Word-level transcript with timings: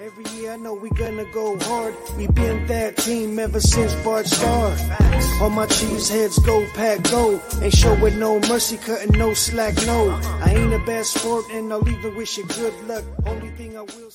Every 0.00 0.24
year 0.32 0.52
I 0.52 0.56
know 0.56 0.74
we 0.74 0.90
gonna 0.90 1.24
go 1.26 1.56
hard. 1.56 1.94
We 2.16 2.26
been 2.26 2.66
that 2.66 2.96
team 2.96 3.38
ever 3.38 3.60
since 3.60 3.94
Bart 4.02 4.26
started. 4.26 4.80
All 5.40 5.50
my 5.50 5.66
cheese 5.66 6.08
heads 6.08 6.36
go 6.40 6.66
pack 6.74 7.00
go. 7.04 7.40
Ain't 7.62 7.72
show 7.72 7.94
with 8.00 8.16
no 8.16 8.40
mercy, 8.40 8.76
cutting 8.76 9.16
no 9.16 9.34
slack, 9.34 9.76
no. 9.86 10.10
I 10.42 10.52
ain't 10.52 10.74
a 10.74 10.80
bad 10.80 11.06
sport 11.06 11.44
and 11.52 11.72
I'll 11.72 11.88
even 11.88 12.16
wish 12.16 12.36
you 12.36 12.44
good 12.44 12.74
luck. 12.88 13.04
Only 13.24 13.50
thing 13.50 13.76
I 13.76 13.82
will. 13.82 14.10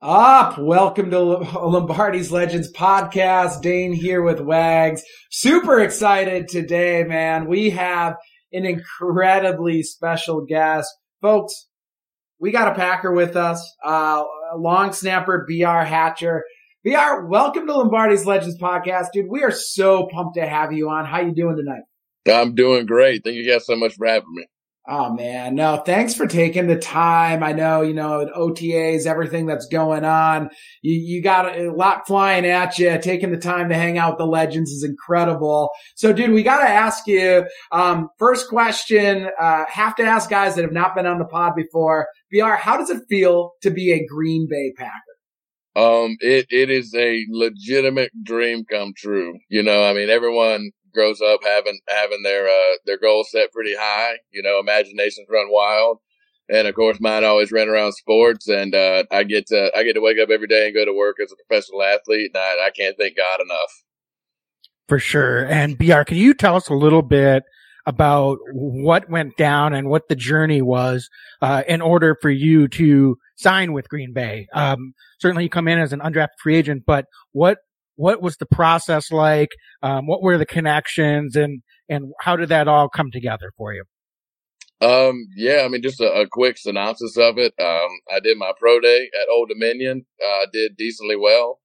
Up, 0.00 0.56
welcome 0.56 1.10
to 1.10 1.18
Lombardi's 1.18 2.30
Legends 2.30 2.72
podcast. 2.72 3.62
Dane 3.62 3.92
here 3.92 4.22
with 4.22 4.38
Wags. 4.38 5.02
Super 5.32 5.80
excited 5.80 6.46
today, 6.46 7.02
man. 7.02 7.48
We 7.48 7.70
have 7.70 8.14
an 8.52 8.64
incredibly 8.64 9.82
special 9.82 10.46
guest. 10.46 10.88
Folks, 11.20 11.66
we 12.40 12.50
got 12.50 12.68
a 12.68 12.74
Packer 12.74 13.12
with 13.12 13.36
us, 13.36 13.76
uh, 13.84 14.24
long 14.56 14.92
snapper 14.92 15.46
BR 15.46 15.84
Hatcher. 15.84 16.44
BR, 16.82 17.26
welcome 17.26 17.66
to 17.66 17.74
Lombardi's 17.74 18.24
Legends 18.24 18.58
podcast, 18.58 19.08
dude. 19.12 19.26
We 19.28 19.42
are 19.42 19.50
so 19.50 20.08
pumped 20.10 20.36
to 20.36 20.46
have 20.46 20.72
you 20.72 20.88
on. 20.88 21.04
How 21.04 21.20
you 21.20 21.34
doing 21.34 21.56
tonight? 21.56 21.82
I'm 22.26 22.54
doing 22.54 22.86
great. 22.86 23.22
Thank 23.22 23.36
you 23.36 23.48
guys 23.48 23.66
so 23.66 23.76
much 23.76 23.94
for 23.94 24.06
having 24.06 24.32
me. 24.32 24.46
Oh 24.92 25.12
man, 25.12 25.54
no, 25.54 25.76
thanks 25.76 26.16
for 26.16 26.26
taking 26.26 26.66
the 26.66 26.76
time. 26.76 27.44
I 27.44 27.52
know, 27.52 27.82
you 27.82 27.94
know, 27.94 28.28
OTAs, 28.36 29.06
everything 29.06 29.46
that's 29.46 29.68
going 29.68 30.04
on. 30.04 30.50
You, 30.82 30.94
you 30.94 31.22
got 31.22 31.56
a 31.56 31.70
lot 31.70 32.08
flying 32.08 32.44
at 32.44 32.76
you. 32.76 32.98
Taking 32.98 33.30
the 33.30 33.38
time 33.38 33.68
to 33.68 33.76
hang 33.76 33.98
out 33.98 34.14
with 34.14 34.18
the 34.18 34.26
legends 34.26 34.72
is 34.72 34.82
incredible. 34.82 35.70
So 35.94 36.12
dude, 36.12 36.32
we 36.32 36.42
got 36.42 36.58
to 36.58 36.68
ask 36.68 37.06
you, 37.06 37.46
um, 37.70 38.08
first 38.18 38.48
question, 38.48 39.30
uh, 39.40 39.64
have 39.68 39.94
to 39.94 40.02
ask 40.02 40.28
guys 40.28 40.56
that 40.56 40.62
have 40.62 40.72
not 40.72 40.96
been 40.96 41.06
on 41.06 41.20
the 41.20 41.24
pod 41.24 41.54
before. 41.54 42.08
BR, 42.32 42.54
how 42.54 42.76
does 42.76 42.90
it 42.90 43.04
feel 43.08 43.52
to 43.62 43.70
be 43.70 43.92
a 43.92 44.04
Green 44.04 44.48
Bay 44.50 44.72
Packer? 44.76 44.90
Um, 45.76 46.16
it, 46.18 46.46
it 46.50 46.68
is 46.68 46.92
a 46.96 47.24
legitimate 47.30 48.10
dream 48.24 48.64
come 48.64 48.92
true. 48.96 49.38
You 49.50 49.62
know, 49.62 49.84
I 49.84 49.92
mean, 49.92 50.10
everyone 50.10 50.72
grows 50.92 51.20
up 51.20 51.40
having 51.44 51.78
having 51.88 52.22
their 52.22 52.48
uh, 52.48 52.76
their 52.86 52.98
goals 52.98 53.30
set 53.30 53.52
pretty 53.52 53.74
high. 53.76 54.14
You 54.32 54.42
know, 54.42 54.58
imaginations 54.60 55.28
run 55.30 55.46
wild, 55.50 55.98
and 56.48 56.66
of 56.66 56.74
course, 56.74 56.98
mine 57.00 57.24
always 57.24 57.52
ran 57.52 57.68
around 57.68 57.92
sports. 57.92 58.48
And 58.48 58.74
uh, 58.74 59.04
I 59.10 59.24
get 59.24 59.46
to 59.48 59.70
I 59.76 59.84
get 59.84 59.94
to 59.94 60.00
wake 60.00 60.18
up 60.18 60.30
every 60.30 60.48
day 60.48 60.66
and 60.66 60.74
go 60.74 60.84
to 60.84 60.92
work 60.92 61.16
as 61.22 61.32
a 61.32 61.36
professional 61.36 61.82
athlete, 61.82 62.30
and 62.34 62.42
I, 62.42 62.66
I 62.66 62.70
can't 62.70 62.96
thank 62.98 63.16
God 63.16 63.40
enough. 63.40 63.84
For 64.88 64.98
sure. 64.98 65.46
And 65.46 65.78
Br, 65.78 66.02
can 66.02 66.16
you 66.16 66.34
tell 66.34 66.56
us 66.56 66.68
a 66.68 66.74
little 66.74 67.02
bit 67.02 67.44
about 67.86 68.38
what 68.52 69.08
went 69.08 69.36
down 69.36 69.72
and 69.72 69.88
what 69.88 70.08
the 70.08 70.16
journey 70.16 70.60
was 70.60 71.08
uh, 71.40 71.62
in 71.68 71.80
order 71.80 72.16
for 72.20 72.28
you 72.28 72.66
to 72.68 73.16
sign 73.36 73.72
with 73.72 73.88
Green 73.88 74.12
Bay? 74.12 74.48
Um, 74.52 74.94
certainly, 75.20 75.44
you 75.44 75.48
come 75.48 75.68
in 75.68 75.78
as 75.78 75.92
an 75.92 76.00
undrafted 76.00 76.40
free 76.42 76.56
agent, 76.56 76.82
but 76.86 77.06
what 77.30 77.58
what 78.00 78.22
was 78.22 78.38
the 78.38 78.46
process 78.46 79.12
like? 79.12 79.50
Um, 79.82 80.06
what 80.06 80.22
were 80.22 80.38
the 80.38 80.46
connections 80.46 81.36
and, 81.36 81.60
and 81.86 82.12
how 82.20 82.34
did 82.34 82.48
that 82.48 82.66
all 82.66 82.88
come 82.88 83.10
together 83.12 83.52
for 83.58 83.74
you? 83.74 83.84
Um, 84.80 85.26
yeah, 85.36 85.64
I 85.66 85.68
mean, 85.68 85.82
just 85.82 86.00
a, 86.00 86.10
a 86.10 86.26
quick 86.26 86.56
synopsis 86.56 87.18
of 87.18 87.36
it. 87.36 87.52
Um, 87.60 87.90
I 88.10 88.20
did 88.20 88.38
my 88.38 88.52
pro 88.58 88.80
day 88.80 89.10
at 89.20 89.28
Old 89.30 89.50
Dominion, 89.50 90.06
uh, 90.26 90.46
did 90.50 90.78
decently 90.78 91.16
well. 91.16 91.60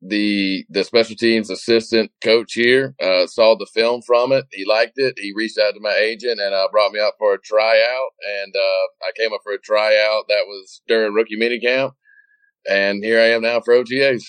The, 0.00 0.64
the 0.70 0.82
special 0.82 1.14
teams 1.14 1.50
assistant 1.50 2.10
coach 2.24 2.54
here, 2.54 2.94
uh, 2.98 3.26
saw 3.26 3.54
the 3.54 3.66
film 3.66 4.00
from 4.06 4.32
it. 4.32 4.46
He 4.52 4.64
liked 4.64 4.94
it. 4.96 5.18
He 5.18 5.34
reached 5.36 5.58
out 5.58 5.72
to 5.72 5.80
my 5.80 5.94
agent 5.94 6.40
and, 6.40 6.54
uh, 6.54 6.68
brought 6.72 6.92
me 6.92 7.00
out 7.00 7.12
for 7.18 7.34
a 7.34 7.38
tryout. 7.38 8.10
And, 8.42 8.54
uh, 8.56 9.06
I 9.06 9.10
came 9.14 9.34
up 9.34 9.40
for 9.44 9.52
a 9.52 9.60
tryout 9.60 10.24
that 10.28 10.44
was 10.46 10.80
during 10.88 11.12
rookie 11.12 11.38
minicamp. 11.38 11.92
And 12.66 13.04
here 13.04 13.20
I 13.20 13.26
am 13.26 13.42
now 13.42 13.60
for 13.60 13.74
OTAs. 13.74 14.22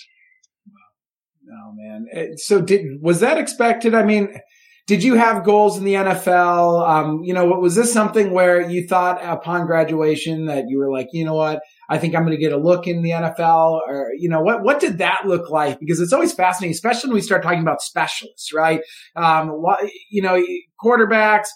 Oh 1.51 1.73
man. 1.75 2.05
Eh, 2.13 2.27
so 2.37 2.61
did 2.61 3.01
was 3.01 3.19
that 3.19 3.37
expected? 3.37 3.93
I 3.93 4.03
mean, 4.03 4.39
did 4.87 5.03
you 5.03 5.15
have 5.15 5.43
goals 5.43 5.77
in 5.77 5.83
the 5.83 5.93
NFL? 5.93 6.87
Um, 6.89 7.21
you 7.23 7.33
know, 7.33 7.45
was 7.45 7.75
this 7.75 7.93
something 7.93 8.31
where 8.31 8.61
you 8.61 8.87
thought 8.87 9.23
upon 9.23 9.65
graduation 9.65 10.45
that 10.47 10.65
you 10.67 10.79
were 10.79 10.91
like, 10.91 11.07
you 11.13 11.23
know 11.23 11.35
what, 11.35 11.61
I 11.89 11.97
think 11.97 12.15
I'm 12.15 12.23
going 12.23 12.35
to 12.35 12.41
get 12.41 12.51
a 12.51 12.57
look 12.57 12.87
in 12.87 13.01
the 13.01 13.11
NFL, 13.11 13.81
or 13.87 14.11
you 14.17 14.29
know, 14.29 14.41
what 14.41 14.63
what 14.63 14.79
did 14.79 14.97
that 14.97 15.25
look 15.25 15.49
like? 15.49 15.79
Because 15.79 15.99
it's 15.99 16.13
always 16.13 16.33
fascinating, 16.33 16.73
especially 16.73 17.09
when 17.09 17.15
we 17.15 17.21
start 17.21 17.43
talking 17.43 17.61
about 17.61 17.81
specialists, 17.81 18.53
right? 18.53 18.81
Um, 19.15 19.63
you 20.09 20.21
know, 20.21 20.43
quarterbacks, 20.83 21.47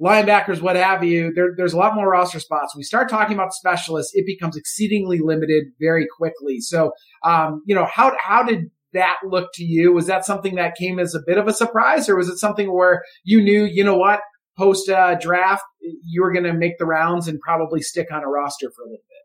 linebackers, 0.00 0.60
what 0.60 0.76
have 0.76 1.04
you. 1.04 1.32
There, 1.34 1.50
there's 1.56 1.72
a 1.72 1.78
lot 1.78 1.94
more 1.94 2.10
roster 2.10 2.40
spots. 2.40 2.74
When 2.74 2.80
we 2.80 2.84
start 2.84 3.08
talking 3.08 3.34
about 3.34 3.52
specialists, 3.52 4.12
it 4.14 4.26
becomes 4.26 4.56
exceedingly 4.56 5.20
limited 5.20 5.64
very 5.80 6.06
quickly. 6.16 6.60
So, 6.60 6.92
um, 7.24 7.62
you 7.66 7.74
know, 7.74 7.86
how 7.86 8.14
how 8.20 8.42
did 8.42 8.70
that 8.96 9.16
look 9.24 9.50
to 9.54 9.64
you? 9.64 9.92
Was 9.92 10.06
that 10.06 10.24
something 10.24 10.56
that 10.56 10.76
came 10.76 10.98
as 10.98 11.14
a 11.14 11.22
bit 11.26 11.38
of 11.38 11.48
a 11.48 11.52
surprise, 11.52 12.08
or 12.08 12.16
was 12.16 12.28
it 12.28 12.38
something 12.38 12.72
where 12.72 13.02
you 13.24 13.40
knew, 13.40 13.64
you 13.64 13.84
know 13.84 13.96
what, 13.96 14.20
post 14.58 14.88
uh, 14.88 15.14
draft, 15.14 15.62
you 15.80 16.22
were 16.22 16.32
going 16.32 16.44
to 16.44 16.52
make 16.52 16.78
the 16.78 16.86
rounds 16.86 17.28
and 17.28 17.40
probably 17.40 17.80
stick 17.80 18.08
on 18.12 18.24
a 18.24 18.28
roster 18.28 18.70
for 18.74 18.82
a 18.82 18.86
little 18.86 18.98
bit? 18.98 19.16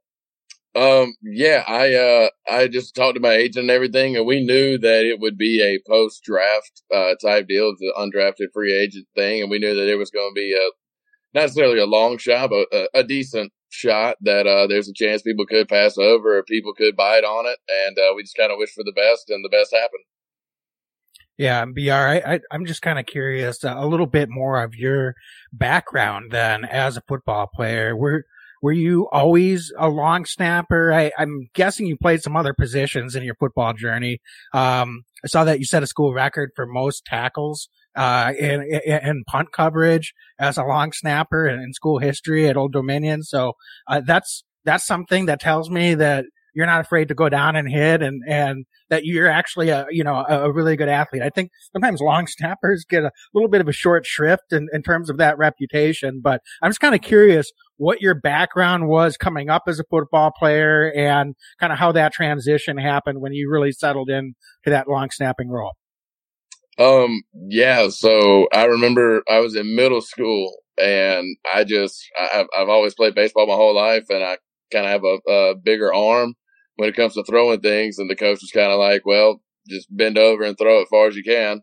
Um, 0.74 1.16
yeah, 1.22 1.64
I, 1.68 1.94
uh, 1.96 2.30
I 2.50 2.68
just 2.68 2.96
talked 2.96 3.16
to 3.16 3.22
my 3.22 3.34
agent 3.34 3.64
and 3.64 3.72
everything, 3.72 4.16
and 4.16 4.26
we 4.26 4.46
knew 4.46 4.78
that 4.78 5.06
it 5.06 5.20
would 5.20 5.38
be 5.38 5.62
a 5.62 5.80
post 5.90 6.24
draft, 6.24 6.84
uh, 6.94 7.16
type 7.22 7.48
deal, 7.48 7.74
the 7.78 7.94
undrafted 7.98 8.54
free 8.54 8.74
agent 8.74 9.06
thing. 9.16 9.42
And 9.42 9.52
we 9.52 9.60
knew 9.60 9.76
that 9.76 9.92
it 9.92 9.98
was 9.98 10.12
going 10.12 10.32
to 10.34 10.40
be 10.40 10.54
a, 10.54 10.72
not 11.34 11.42
necessarily 11.42 11.80
a 11.80 11.86
long 11.86 12.18
shot, 12.18 12.52
but 12.52 12.68
a, 12.72 12.88
a 13.00 13.04
decent 13.04 13.52
shot 13.72 14.18
that 14.22 14.46
uh, 14.46 14.68
there's 14.68 14.90
a 14.90 14.94
chance 14.94 15.22
people 15.22 15.46
could 15.46 15.68
pass 15.68 15.98
over 15.98 16.38
or 16.38 16.44
people 16.44 16.74
could 16.74 16.96
bite 16.96 17.24
on 17.24 17.46
it, 17.46 17.58
and 17.86 17.98
uh, 17.98 18.14
we 18.16 18.24
just 18.24 18.38
kind 18.38 18.52
of 18.52 18.58
wish 18.58 18.72
for 18.72 18.84
the 18.84 18.94
best, 18.94 19.30
and 19.30 19.44
the 19.44 19.50
best 19.50 19.74
happened. 19.74 20.04
Yeah, 21.38 21.66
Br, 21.66 21.92
I, 21.92 22.34
I, 22.36 22.40
I'm 22.52 22.66
just 22.66 22.82
kind 22.82 23.00
of 23.00 23.06
curious 23.06 23.64
uh, 23.64 23.74
a 23.76 23.88
little 23.88 24.06
bit 24.06 24.30
more 24.30 24.62
of 24.62 24.76
your 24.76 25.16
background 25.52 26.32
then 26.32 26.66
as 26.66 26.98
a 26.98 27.04
football 27.08 27.48
player. 27.48 27.96
Were 27.96 28.26
were 28.62 28.72
you 28.72 29.10
always 29.12 29.74
a 29.78 29.90
long 29.90 30.26
snapper? 30.26 30.94
I, 30.94 31.12
am 31.18 31.50
guessing 31.56 31.88
you 31.88 31.98
played 31.98 32.22
some 32.22 32.38
other 32.38 32.54
positions 32.54 33.16
in 33.16 33.24
your 33.24 33.34
football 33.36 33.74
journey. 33.74 34.22
Um, 34.54 35.04
I 35.24 35.28
saw 35.28 35.44
that 35.46 35.58
you 35.58 35.66
set 35.66 35.82
a 35.82 35.88
school 35.88 36.14
record 36.14 36.52
for 36.56 36.68
most 36.68 37.04
tackles 37.06 37.70
uh, 37.96 38.34
in, 38.38 38.64
in, 38.86 39.24
punt 39.28 39.52
coverage 39.52 40.14
as 40.40 40.58
a 40.58 40.64
long 40.64 40.92
snapper 40.92 41.48
in, 41.48 41.74
school 41.74 42.00
history 42.00 42.48
at 42.48 42.58
Old 42.58 42.74
Dominion. 42.74 43.24
So 43.24 43.54
uh, 43.88 44.02
that's 44.06 44.44
that's 44.64 44.86
something 44.86 45.26
that 45.26 45.40
tells 45.40 45.70
me 45.70 45.96
that 45.96 46.26
you're 46.54 46.66
not 46.66 46.82
afraid 46.82 47.08
to 47.08 47.16
go 47.16 47.30
down 47.30 47.56
and 47.56 47.70
hit 47.70 48.02
and, 48.02 48.22
and 48.28 48.66
that 48.90 49.06
you're 49.06 49.28
actually 49.28 49.70
a, 49.70 49.86
you 49.90 50.04
know, 50.04 50.26
a, 50.28 50.52
really 50.52 50.76
good 50.76 50.90
athlete. 50.90 51.22
I 51.22 51.30
think 51.30 51.52
sometimes 51.72 52.02
long 52.02 52.28
snappers 52.28 52.86
get 52.88 53.04
a 53.04 53.12
little 53.34 53.50
bit 53.50 53.62
of 53.62 53.68
a 53.68 53.74
short 53.74 54.06
shrift 54.06 54.52
in, 54.52 54.68
in 54.74 54.84
terms 54.84 55.10
of 55.10 55.18
that 55.18 55.38
reputation, 55.38 56.20
but 56.22 56.42
I'm 56.62 56.70
just 56.70 56.82
kind 56.82 56.96
of 56.96 57.02
curious 57.02 57.52
what 57.78 58.02
your 58.02 58.16
background 58.16 58.88
was 58.88 59.18
coming 59.18 59.50
up 59.50 59.64
as 59.68 59.80
a 59.80 59.86
football 59.90 60.32
player 60.38 60.92
and 60.96 61.36
kind 61.60 61.72
of 61.72 61.80
how 61.80 61.92
that 61.94 62.14
transition 62.14 62.78
happened 62.78 63.22
when 63.22 63.34
you 63.34 63.50
really 63.50 63.72
settled 63.72 64.10
in 64.10 64.34
to 64.66 64.70
that 64.70 64.88
long 64.88 65.10
snapping 65.10 65.50
role. 65.50 65.72
Um, 66.78 67.22
yeah. 67.34 67.90
So 67.90 68.48
I 68.54 68.66
remember 68.66 69.24
I 69.30 69.40
was 69.40 69.56
in 69.56 69.76
middle 69.76 70.02
school 70.02 70.58
and 70.78 71.38
I 71.54 71.64
just, 71.64 72.04
I, 72.18 72.46
I've 72.58 72.70
always 72.70 72.96
played 72.96 73.16
baseball 73.16 73.48
my 73.48 73.56
whole 73.56 73.76
life 73.76 74.06
and 74.10 74.24
I 74.24 74.38
kind 74.72 74.86
of 74.86 74.92
have 74.92 75.04
a, 75.04 75.32
a 75.32 75.56
bigger 75.56 75.94
arm 75.94 76.34
when 76.78 76.90
it 76.90 76.96
comes 76.96 77.14
to 77.16 77.24
throwing 77.24 77.60
things. 77.60 78.00
And 78.00 78.10
the 78.10 78.16
coach 78.16 78.40
was 78.42 78.52
kind 78.52 78.72
of 78.72 78.80
like, 78.80 79.06
well, 79.06 79.42
just 79.70 79.96
bend 79.96 80.18
over 80.18 80.44
and 80.44 80.58
throw 80.58 80.80
it 80.80 80.84
as 80.84 80.88
far 80.88 81.08
as 81.08 81.16
you 81.16 81.24
can. 81.24 81.62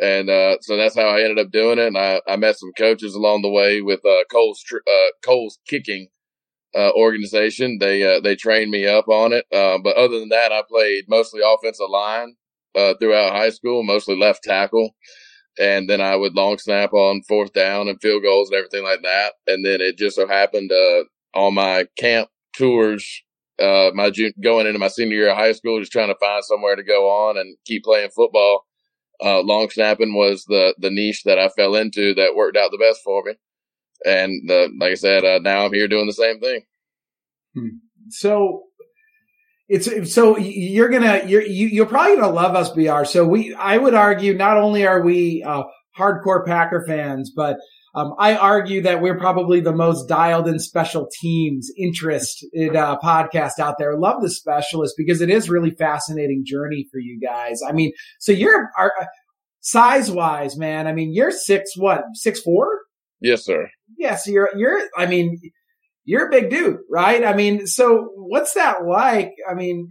And, 0.00 0.30
uh, 0.30 0.56
so 0.62 0.78
that's 0.78 0.96
how 0.96 1.08
I 1.08 1.20
ended 1.20 1.44
up 1.44 1.52
doing 1.52 1.78
it. 1.78 1.88
And 1.88 1.98
I, 1.98 2.22
I 2.26 2.36
met 2.36 2.58
some 2.58 2.72
coaches 2.78 3.14
along 3.14 3.42
the 3.42 3.50
way 3.50 3.82
with, 3.82 4.00
uh, 4.06 4.24
Kohl's, 4.32 4.64
uh, 4.72 5.10
Kohl's 5.22 5.58
kicking, 5.68 6.08
uh, 6.74 6.92
organization. 6.92 7.78
They, 7.78 8.02
uh, 8.02 8.20
they 8.20 8.36
trained 8.36 8.70
me 8.70 8.86
up 8.86 9.08
on 9.08 9.34
it. 9.34 9.44
Uh, 9.52 9.76
but 9.84 9.96
other 9.96 10.18
than 10.18 10.30
that, 10.30 10.52
I 10.52 10.62
played 10.66 11.04
mostly 11.08 11.42
offensive 11.44 11.90
line, 11.90 12.36
uh, 12.76 12.94
throughout 13.00 13.32
high 13.32 13.50
school, 13.50 13.82
mostly 13.82 14.16
left 14.16 14.42
tackle. 14.42 14.94
And 15.58 15.90
then 15.90 16.00
I 16.00 16.16
would 16.16 16.34
long 16.34 16.58
snap 16.58 16.92
on 16.92 17.22
fourth 17.28 17.52
down 17.52 17.88
and 17.88 18.00
field 18.00 18.22
goals 18.22 18.50
and 18.50 18.56
everything 18.56 18.84
like 18.84 19.02
that. 19.02 19.34
And 19.46 19.64
then 19.64 19.80
it 19.80 19.98
just 19.98 20.16
so 20.16 20.26
happened, 20.26 20.70
uh, 20.72 21.04
on 21.38 21.54
my 21.54 21.86
camp 21.98 22.28
tours, 22.56 23.22
uh, 23.60 23.90
my 23.94 24.10
going 24.42 24.66
into 24.66 24.78
my 24.78 24.88
senior 24.88 25.16
year 25.16 25.30
of 25.30 25.36
high 25.36 25.52
school, 25.52 25.80
just 25.80 25.92
trying 25.92 26.08
to 26.08 26.18
find 26.20 26.44
somewhere 26.44 26.76
to 26.76 26.82
go 26.82 27.08
on 27.08 27.36
and 27.36 27.56
keep 27.66 27.84
playing 27.84 28.10
football. 28.10 28.66
Uh, 29.22 29.40
long 29.42 29.68
snapping 29.68 30.14
was 30.14 30.44
the, 30.46 30.74
the 30.78 30.90
niche 30.90 31.24
that 31.24 31.38
I 31.38 31.48
fell 31.50 31.74
into 31.74 32.14
that 32.14 32.34
worked 32.34 32.56
out 32.56 32.70
the 32.70 32.78
best 32.78 33.00
for 33.04 33.22
me. 33.24 33.34
And, 34.04 34.50
uh, 34.50 34.68
like 34.78 34.92
I 34.92 34.94
said, 34.94 35.24
uh, 35.24 35.40
now 35.42 35.66
I'm 35.66 35.74
here 35.74 35.88
doing 35.88 36.06
the 36.06 36.12
same 36.14 36.40
thing. 36.40 36.62
Hmm. 37.54 37.68
So 38.08 38.62
it's 39.70 40.12
so 40.12 40.36
you're 40.36 40.88
gonna 40.88 41.22
you're 41.26 41.42
you, 41.42 41.68
you're 41.68 41.86
probably 41.86 42.16
gonna 42.16 42.32
love 42.32 42.56
us 42.56 42.70
br 42.70 43.04
so 43.04 43.24
we 43.24 43.54
i 43.54 43.78
would 43.78 43.94
argue 43.94 44.34
not 44.34 44.56
only 44.56 44.86
are 44.86 45.00
we 45.00 45.42
uh, 45.46 45.62
hardcore 45.96 46.44
packer 46.44 46.84
fans 46.86 47.32
but 47.34 47.56
um, 47.94 48.14
I 48.18 48.36
argue 48.36 48.82
that 48.82 49.02
we're 49.02 49.18
probably 49.18 49.60
the 49.60 49.74
most 49.74 50.08
dialed 50.08 50.46
in 50.46 50.60
special 50.60 51.08
teams 51.20 51.70
interest 51.76 52.46
in 52.52 52.76
uh, 52.76 52.96
podcast 52.98 53.58
out 53.58 53.78
there. 53.78 53.98
Love 53.98 54.22
the 54.22 54.30
specialist 54.30 54.94
because 54.96 55.20
it 55.20 55.28
is 55.28 55.50
really 55.50 55.72
fascinating 55.72 56.44
journey 56.46 56.86
for 56.92 57.00
you 57.00 57.18
guys. 57.20 57.60
I 57.68 57.72
mean, 57.72 57.92
so 58.20 58.30
you're 58.30 58.70
are, 58.78 58.92
size 59.60 60.10
wise, 60.10 60.56
man. 60.56 60.86
I 60.86 60.92
mean, 60.92 61.12
you're 61.12 61.32
six 61.32 61.76
what 61.76 62.04
six 62.14 62.40
four? 62.40 62.68
Yes, 63.20 63.44
sir. 63.44 63.68
Yeah, 63.98 64.14
so 64.14 64.30
you're 64.30 64.50
you're. 64.56 64.80
I 64.96 65.06
mean, 65.06 65.40
you're 66.04 66.28
a 66.28 66.30
big 66.30 66.50
dude, 66.50 66.78
right? 66.90 67.24
I 67.24 67.34
mean, 67.34 67.66
so 67.66 68.10
what's 68.16 68.54
that 68.54 68.84
like? 68.84 69.32
I 69.48 69.54
mean, 69.54 69.88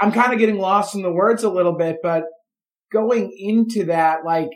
I'm 0.00 0.12
kind 0.12 0.32
of 0.32 0.38
getting 0.38 0.58
lost 0.58 0.94
in 0.94 1.02
the 1.02 1.12
words 1.12 1.42
a 1.42 1.50
little 1.50 1.76
bit, 1.76 1.96
but 2.02 2.24
going 2.92 3.32
into 3.36 3.86
that, 3.86 4.24
like 4.24 4.50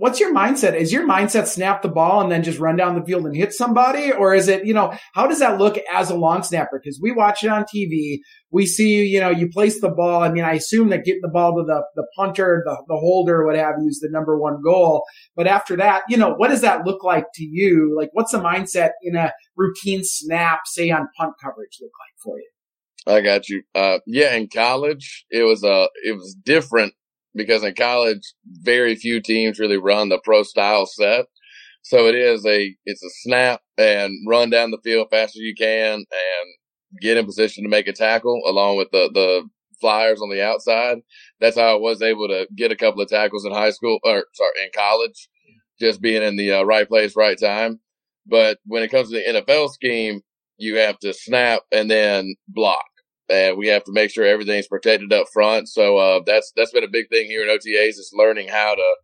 what's 0.00 0.18
your 0.18 0.34
mindset? 0.34 0.74
Is 0.74 0.94
your 0.94 1.06
mindset 1.06 1.46
snap 1.46 1.82
the 1.82 1.88
ball 1.88 2.22
and 2.22 2.32
then 2.32 2.42
just 2.42 2.58
run 2.58 2.74
down 2.74 2.94
the 2.94 3.04
field 3.04 3.26
and 3.26 3.36
hit 3.36 3.52
somebody? 3.52 4.10
Or 4.10 4.34
is 4.34 4.48
it, 4.48 4.64
you 4.64 4.72
know, 4.72 4.94
how 5.12 5.26
does 5.26 5.40
that 5.40 5.58
look 5.58 5.78
as 5.92 6.08
a 6.08 6.16
long 6.16 6.42
snapper? 6.42 6.80
Because 6.82 6.98
we 7.02 7.12
watch 7.12 7.44
it 7.44 7.50
on 7.50 7.64
TV. 7.64 8.20
We 8.50 8.64
see, 8.64 9.04
you 9.04 9.20
know, 9.20 9.28
you 9.28 9.50
place 9.50 9.82
the 9.82 9.90
ball. 9.90 10.22
I 10.22 10.32
mean, 10.32 10.42
I 10.42 10.54
assume 10.54 10.88
that 10.88 11.04
getting 11.04 11.20
the 11.20 11.28
ball 11.28 11.54
to 11.54 11.64
the, 11.66 11.84
the 11.96 12.06
punter, 12.16 12.62
the, 12.64 12.82
the 12.88 12.96
holder, 12.96 13.44
what 13.44 13.56
have 13.56 13.74
you 13.78 13.88
is 13.88 14.00
the 14.00 14.08
number 14.10 14.38
one 14.38 14.62
goal. 14.64 15.04
But 15.36 15.46
after 15.46 15.76
that, 15.76 16.04
you 16.08 16.16
know, 16.16 16.32
what 16.32 16.48
does 16.48 16.62
that 16.62 16.86
look 16.86 17.04
like 17.04 17.26
to 17.34 17.44
you? 17.44 17.94
Like, 17.94 18.08
what's 18.14 18.32
the 18.32 18.40
mindset 18.40 18.92
in 19.02 19.16
a 19.16 19.32
routine 19.54 20.00
snap, 20.02 20.60
say 20.64 20.90
on 20.90 21.08
punt 21.18 21.34
coverage 21.42 21.76
look 21.82 21.92
like 22.00 22.14
for 22.24 22.38
you? 22.38 22.48
I 23.06 23.20
got 23.20 23.50
you. 23.50 23.64
Uh, 23.74 23.98
yeah, 24.06 24.34
in 24.34 24.48
college, 24.48 25.26
it 25.30 25.42
was, 25.42 25.62
uh, 25.62 25.88
it 26.04 26.12
was 26.12 26.34
different 26.42 26.94
because 27.34 27.62
in 27.62 27.74
college, 27.74 28.22
very 28.62 28.94
few 28.94 29.20
teams 29.20 29.58
really 29.58 29.78
run 29.78 30.08
the 30.08 30.20
pro 30.22 30.42
style 30.42 30.86
set. 30.86 31.26
So 31.82 32.06
it 32.06 32.14
is 32.14 32.44
a, 32.44 32.74
it's 32.84 33.02
a 33.02 33.10
snap 33.22 33.62
and 33.78 34.12
run 34.28 34.50
down 34.50 34.70
the 34.70 34.78
field 34.84 35.08
fast 35.10 35.36
as 35.36 35.40
you 35.40 35.54
can 35.54 35.94
and 35.94 37.00
get 37.00 37.16
in 37.16 37.24
position 37.24 37.64
to 37.64 37.70
make 37.70 37.86
a 37.86 37.92
tackle 37.92 38.42
along 38.46 38.76
with 38.76 38.88
the, 38.90 39.10
the 39.14 39.48
flyers 39.80 40.20
on 40.20 40.30
the 40.30 40.44
outside. 40.44 40.98
That's 41.40 41.56
how 41.56 41.72
I 41.72 41.78
was 41.78 42.02
able 42.02 42.28
to 42.28 42.46
get 42.54 42.72
a 42.72 42.76
couple 42.76 43.00
of 43.00 43.08
tackles 43.08 43.46
in 43.46 43.52
high 43.52 43.70
school 43.70 43.98
or 44.04 44.24
sorry, 44.34 44.50
in 44.64 44.70
college, 44.74 45.28
just 45.80 46.02
being 46.02 46.22
in 46.22 46.36
the 46.36 46.52
uh, 46.52 46.62
right 46.64 46.86
place, 46.86 47.16
right 47.16 47.38
time. 47.38 47.80
But 48.26 48.58
when 48.66 48.82
it 48.82 48.90
comes 48.90 49.10
to 49.10 49.16
the 49.16 49.40
NFL 49.40 49.70
scheme, 49.70 50.20
you 50.58 50.76
have 50.76 50.98
to 50.98 51.14
snap 51.14 51.62
and 51.72 51.90
then 51.90 52.34
block 52.48 52.84
and 53.30 53.56
we 53.56 53.68
have 53.68 53.84
to 53.84 53.92
make 53.92 54.10
sure 54.10 54.24
everything's 54.24 54.68
protected 54.68 55.12
up 55.12 55.26
front. 55.32 55.68
So 55.68 55.96
uh, 55.98 56.20
that's 56.26 56.52
that's 56.56 56.72
been 56.72 56.84
a 56.84 56.88
big 56.88 57.08
thing 57.08 57.26
here 57.26 57.42
in 57.42 57.48
OTAs 57.48 57.90
is 57.90 58.12
learning 58.14 58.48
how 58.48 58.74
to 58.74 58.94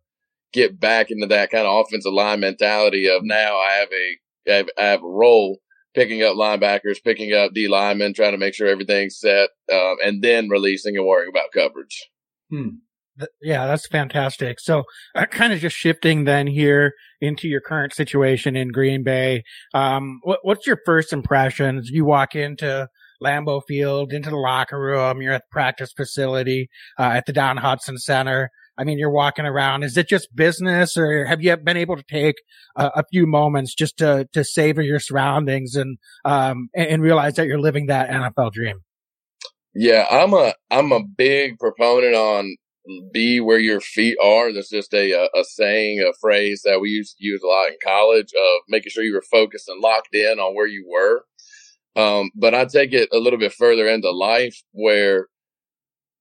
get 0.53 0.79
back 0.79 1.11
into 1.11 1.27
that 1.27 1.51
kind 1.51 1.67
of 1.67 1.85
offensive 1.85 2.13
line 2.13 2.39
mentality 2.39 3.07
of 3.07 3.21
now 3.23 3.57
I 3.57 3.73
have 3.73 3.89
a 3.91 4.51
I 4.51 4.55
have, 4.55 4.69
I 4.77 4.83
have 4.83 5.03
a 5.03 5.07
role 5.07 5.59
picking 5.93 6.23
up 6.23 6.35
linebackers, 6.35 7.03
picking 7.03 7.33
up 7.33 7.53
D 7.53 7.67
linemen, 7.67 8.13
trying 8.13 8.31
to 8.31 8.37
make 8.37 8.53
sure 8.53 8.67
everything's 8.67 9.19
set, 9.19 9.49
um, 9.71 9.97
and 10.03 10.21
then 10.21 10.47
releasing 10.49 10.95
and 10.95 11.05
worrying 11.05 11.31
about 11.31 11.51
coverage. 11.53 12.09
Hmm. 12.49 12.69
Yeah, 13.41 13.65
that's 13.65 13.87
fantastic. 13.87 14.59
So, 14.59 14.83
uh, 15.15 15.25
kind 15.25 15.51
of 15.51 15.59
just 15.59 15.75
shifting 15.75 16.25
then 16.25 16.45
here 16.45 16.93
into 17.19 17.47
your 17.47 17.61
current 17.61 17.93
situation 17.93 18.55
in 18.55 18.67
Green 18.67 19.03
Bay. 19.03 19.43
Um, 19.73 20.19
what, 20.21 20.39
what's 20.43 20.67
your 20.67 20.79
first 20.85 21.11
impressions? 21.11 21.89
You 21.89 22.05
walk 22.05 22.35
into 22.35 22.87
Lambeau 23.23 23.61
Field, 23.67 24.13
into 24.13 24.29
the 24.29 24.37
locker 24.37 24.79
room. 24.79 25.21
You're 25.21 25.33
at 25.33 25.43
the 25.43 25.51
practice 25.53 25.91
facility, 25.95 26.69
uh, 26.99 27.11
at 27.15 27.25
the 27.25 27.33
Don 27.33 27.57
Hutson 27.57 27.97
Center. 27.97 28.49
I 28.77 28.83
mean, 28.83 28.99
you're 28.99 29.11
walking 29.11 29.45
around. 29.45 29.83
Is 29.83 29.97
it 29.97 30.07
just 30.07 30.35
business 30.35 30.97
or 30.97 31.25
have 31.25 31.41
you 31.41 31.57
been 31.57 31.77
able 31.77 31.95
to 31.95 32.03
take 32.03 32.35
a, 32.75 32.91
a 32.97 33.03
few 33.11 33.25
moments 33.25 33.73
just 33.73 33.97
to, 33.97 34.27
to 34.33 34.43
savor 34.43 34.81
your 34.81 34.99
surroundings 34.99 35.75
and, 35.75 35.97
um, 36.25 36.69
and, 36.75 37.01
realize 37.01 37.35
that 37.35 37.47
you're 37.47 37.59
living 37.59 37.87
that 37.87 38.09
NFL 38.09 38.51
dream? 38.51 38.81
Yeah, 39.73 40.05
I'm 40.09 40.33
a, 40.33 40.53
I'm 40.69 40.91
a 40.91 41.03
big 41.03 41.57
proponent 41.57 42.13
on 42.13 42.55
be 43.11 43.39
where 43.39 43.59
your 43.59 43.81
feet 43.81 44.17
are. 44.23 44.53
That's 44.53 44.69
just 44.69 44.93
a, 44.93 45.29
a 45.35 45.43
saying, 45.43 45.99
a 45.99 46.13
phrase 46.19 46.61
that 46.63 46.79
we 46.79 46.89
used 46.89 47.17
to 47.17 47.25
use 47.25 47.41
a 47.43 47.47
lot 47.47 47.69
in 47.69 47.77
college 47.83 48.31
of 48.33 48.61
making 48.69 48.91
sure 48.91 49.03
you 49.03 49.13
were 49.13 49.23
focused 49.29 49.67
and 49.67 49.81
locked 49.81 50.13
in 50.13 50.39
on 50.39 50.55
where 50.55 50.67
you 50.67 50.87
were. 50.89 51.23
Um, 51.95 52.29
but 52.35 52.53
I 52.53 52.65
take 52.65 52.93
it 52.93 53.09
a 53.11 53.17
little 53.17 53.39
bit 53.39 53.53
further 53.53 53.87
into 53.87 54.11
life 54.11 54.61
where 54.71 55.27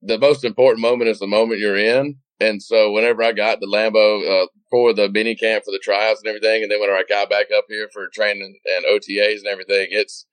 the 0.03 0.19
most 0.19 0.45
important 0.45 0.81
moment 0.81 1.11
is 1.11 1.19
the 1.19 1.27
moment 1.27 1.61
you're 1.61 1.77
in. 1.77 2.17
And 2.41 2.63
so 2.63 2.93
whenever 2.93 3.23
I 3.23 3.33
got 3.33 3.61
to 3.61 3.67
Lambeau 3.67 4.45
uh, 4.45 4.47
for 4.71 4.93
the 4.93 5.09
mini 5.09 5.35
camp 5.35 5.65
for 5.65 5.71
the 5.71 5.81
tryouts 5.83 6.21
and 6.21 6.29
everything, 6.29 6.63
and 6.63 6.71
then 6.71 6.81
whenever 6.81 6.99
I 6.99 7.05
got 7.09 7.31
back 7.31 7.47
up 7.57 7.65
here 7.69 7.89
for 7.93 8.09
training 8.09 8.59
and 8.67 8.85
OTAs 8.85 9.39
and 9.39 9.47
everything, 9.47 9.89
it's 9.91 10.27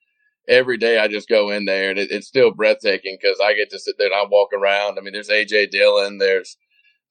every 0.49 0.77
day 0.77 0.99
I 0.99 1.07
just 1.07 1.29
go 1.29 1.49
in 1.49 1.65
there 1.65 1.89
and 1.89 1.99
it, 1.99 2.11
it's 2.11 2.27
still 2.27 2.51
breathtaking 2.51 3.17
because 3.21 3.39
I 3.41 3.53
get 3.53 3.69
to 3.71 3.79
sit 3.79 3.95
there 3.97 4.07
and 4.07 4.15
I 4.15 4.25
walk 4.29 4.49
around. 4.53 4.97
I 4.97 5.01
mean, 5.01 5.13
there's 5.13 5.29
AJ 5.29 5.71
Dillon, 5.71 6.17
there's, 6.17 6.57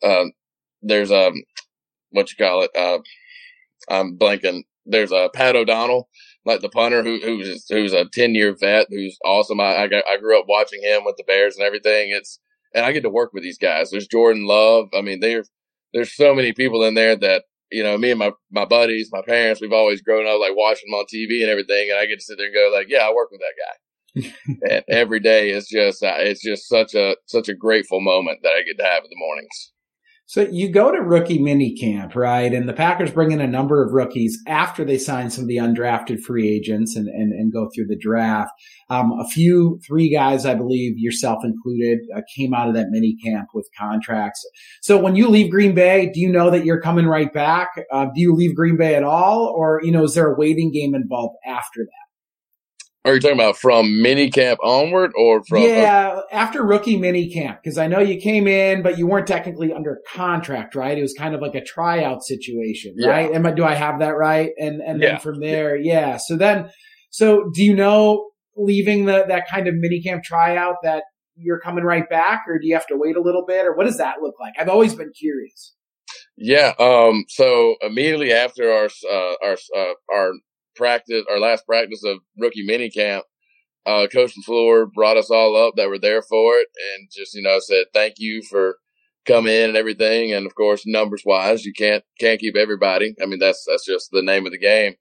um, 0.03 0.33
there's, 0.83 1.11
um, 1.11 1.35
what 2.11 2.31
you 2.31 2.37
call 2.37 2.63
it, 2.63 2.71
uh, 2.77 2.99
I'm 3.89 4.17
blanking. 4.19 4.63
There's 4.85 5.13
a 5.13 5.17
uh, 5.17 5.29
Pat 5.31 5.57
O'Donnell 5.57 6.09
like 6.45 6.61
the 6.61 6.69
punter 6.69 7.03
who 7.03 7.19
who's 7.21 7.67
who's 7.69 7.93
a 7.93 8.07
ten 8.07 8.35
year 8.35 8.57
vet 8.59 8.87
who's 8.91 9.19
awesome. 9.25 9.61
I, 9.61 9.85
I 9.85 10.03
I 10.09 10.19
grew 10.19 10.39
up 10.39 10.47
watching 10.49 10.83
him 10.83 11.05
with 11.05 11.17
the 11.17 11.25
Bears 11.25 11.57
and 11.57 11.65
everything. 11.65 12.11
It's 12.11 12.39
and 12.75 12.85
I 12.85 12.93
get 12.93 13.03
to 13.03 13.11
work 13.11 13.33
with 13.33 13.43
these 13.43 13.59
guys. 13.59 13.91
There's 13.91 14.07
Jordan 14.07 14.47
Love. 14.47 14.89
I 14.97 15.03
mean, 15.03 15.21
there's 15.21 15.51
there's 15.93 16.13
so 16.13 16.35
many 16.35 16.53
people 16.53 16.85
in 16.85 16.95
there 16.95 17.17
that 17.17 17.45
you 17.71 17.83
know 17.83 17.97
me 17.99 18.11
and 18.11 18.19
my 18.19 18.33
my 18.51 18.65
buddies, 18.65 19.11
my 19.13 19.23
parents. 19.23 19.61
We've 19.61 19.73
always 19.73 20.03
grown 20.03 20.27
up 20.27 20.41
like 20.41 20.57
watching 20.57 20.91
them 20.91 20.99
on 20.99 21.07
TV 21.07 21.43
and 21.43 21.51
everything, 21.51 21.91
and 21.91 21.99
I 21.99 22.07
get 22.07 22.19
to 22.19 22.25
sit 22.25 22.39
there 22.39 22.47
and 22.47 22.55
go 22.55 22.73
like, 22.75 22.89
yeah, 22.89 23.07
I 23.07 23.13
work 23.13 23.31
with 23.31 23.41
that 23.41 23.55
guy. 23.59 23.77
and 24.71 24.85
every 24.91 25.21
day 25.21 25.51
is 25.51 25.69
just 25.69 26.03
uh, 26.03 26.15
it's 26.19 26.43
just 26.43 26.69
such 26.69 26.95
a 26.95 27.17
such 27.27 27.49
a 27.49 27.55
grateful 27.55 28.01
moment 28.01 28.41
that 28.43 28.53
I 28.53 28.63
get 28.63 28.79
to 28.79 28.85
have 28.85 29.05
in 29.05 29.11
the 29.11 29.17
mornings. 29.17 29.72
So 30.27 30.49
you 30.51 30.71
go 30.71 30.91
to 30.91 30.99
rookie 30.99 31.41
mini 31.41 31.77
camp, 31.77 32.15
right? 32.15 32.55
And 32.55 32.69
the 32.69 32.73
Packers 32.73 33.11
bring 33.11 33.33
in 33.33 33.41
a 33.41 33.47
number 33.47 33.85
of 33.85 33.93
rookies 33.93 34.39
after 34.47 34.85
they 34.85 34.97
sign 34.97 35.31
some 35.31 35.45
of 35.45 35.49
the 35.49 35.57
undrafted 35.57 36.21
free 36.21 36.49
agents 36.49 36.97
and, 36.97 37.09
and, 37.09 37.33
and 37.33 37.53
go 37.53 37.69
through 37.75 37.89
the 37.89 37.99
draft. 37.99 38.53
Um, 38.89 39.13
a 39.21 39.29
few, 39.29 39.79
three 39.87 40.11
guys, 40.11 40.47
I 40.47 40.55
believe, 40.55 40.95
yourself 40.97 41.45
included, 41.45 41.99
uh, 42.17 42.23
came 42.35 42.55
out 42.55 42.69
of 42.69 42.75
that 42.75 42.87
mini 42.91 43.17
camp 43.23 43.49
with 43.53 43.69
contracts. 43.79 44.43
So 44.81 44.97
when 44.97 45.17
you 45.17 45.29
leave 45.29 45.51
Green 45.51 45.75
Bay, 45.75 46.11
do 46.15 46.21
you 46.21 46.31
know 46.31 46.51
that 46.51 46.65
you're 46.65 46.81
coming 46.81 47.07
right 47.07 47.33
back? 47.33 47.69
Uh, 47.93 48.07
do 48.07 48.21
you 48.21 48.35
leave 48.35 48.55
Green 48.55 48.77
Bay 48.77 48.95
at 48.95 49.05
all? 49.05 49.53
Or, 49.55 49.81
you 49.83 49.91
know, 49.91 50.05
is 50.05 50.15
there 50.15 50.33
a 50.33 50.39
waiting 50.39 50.73
game 50.73 50.95
involved 50.95 51.37
after 51.47 51.81
that? 51.81 52.02
Are 53.05 53.15
you 53.15 53.21
talking 53.21 53.37
about 53.37 53.57
from 53.57 54.01
mini 54.01 54.31
camp 54.31 54.61
onward 54.63 55.11
or 55.17 55.43
from? 55.45 55.63
Yeah, 55.63 56.21
after 56.31 56.65
rookie 56.65 56.97
mini 56.97 57.29
camp, 57.33 57.59
because 57.63 57.77
I 57.77 57.89
know 57.89 57.99
you 57.99 58.21
came 58.21 58.47
in, 58.47 58.83
but 58.83 58.97
you 58.97 59.09
weren't 59.09 59.27
technically 59.27 59.73
under 59.73 60.01
contract, 60.15 60.77
right? 60.77 60.97
It 60.97 61.03
was 61.03 61.13
kind 61.13 61.35
of 61.35 61.41
like 61.41 61.57
a 61.57 61.65
tryout 61.65 62.23
situation, 62.23 62.95
right? 63.05 63.29
Yeah. 63.29 63.37
Am 63.37 63.47
I, 63.47 63.51
do 63.51 63.65
I 63.65 63.75
have 63.75 63.99
that 63.99 64.17
right? 64.17 64.51
And, 64.57 64.81
and 64.81 65.03
yeah. 65.03 65.13
then 65.13 65.21
from 65.21 65.41
there, 65.41 65.77
yeah. 65.77 66.17
So 66.17 66.37
then, 66.37 66.71
so 67.11 67.51
do 67.53 67.65
you 67.65 67.75
know 67.75 68.31
leaving 68.57 69.07
the, 69.07 69.25
that 69.27 69.49
kind 69.49 69.67
of 69.67 69.75
mini 69.75 70.01
camp 70.01 70.23
tryout 70.23 70.77
that 70.85 71.03
you're 71.35 71.61
coming 71.61 71.83
right 71.83 72.09
back 72.09 72.43
or 72.47 72.61
do 72.61 72.69
you 72.69 72.75
have 72.75 72.87
to 72.87 72.97
wait 72.97 73.17
a 73.17 73.21
little 73.21 73.45
bit 73.45 73.67
or 73.67 73.75
what 73.75 73.85
does 73.85 73.99
that 73.99 74.17
look 74.23 74.35
like? 74.39 74.53
I've 74.61 74.69
always 74.69 74.95
been 74.95 75.11
curious. 75.19 75.75
Yeah. 76.37 76.73
Um, 76.79 77.25
so 77.29 77.75
immediately 77.81 78.33
after 78.33 78.71
our, 78.71 78.89
uh, 79.11 79.35
our, 79.43 79.57
uh, 79.77 79.93
our 80.13 80.33
practice, 80.75 81.25
our 81.31 81.39
last 81.39 81.67
practice 81.67 82.05
of 82.05 82.19
rookie 82.39 82.65
mini 82.65 82.91
camp, 82.91 83.25
uh, 83.87 84.07
Coach 84.13 84.35
LaFleur 84.37 84.93
brought 84.93 85.17
us 85.17 85.31
all 85.31 85.57
up 85.57 85.75
that 85.77 85.89
were 85.89 85.99
there 85.99 86.23
for 86.23 86.55
it 86.57 86.69
and 86.95 87.09
just, 87.11 87.35
you 87.35 87.43
know, 87.43 87.59
said 87.61 87.87
thank 87.93 88.15
you 88.19 88.43
for 88.49 88.77
coming 89.27 89.53
in 89.53 89.71
and 89.71 89.77
everything. 89.77 90.33
And 90.33 90.47
of 90.47 90.55
course, 90.55 90.83
numbers 90.87 91.23
wise, 91.25 91.65
you 91.65 91.73
can't, 91.73 92.05
can't 92.21 92.41
keep 92.41 92.57
everybody. 92.57 93.15
I 93.23 93.27
mean, 93.27 93.39
that's, 93.39 93.65
that's 93.69 93.85
just 93.85 94.11
the 94.13 94.23
name 94.23 94.47
of 94.47 94.53
the 94.53 94.59
game. 94.59 94.95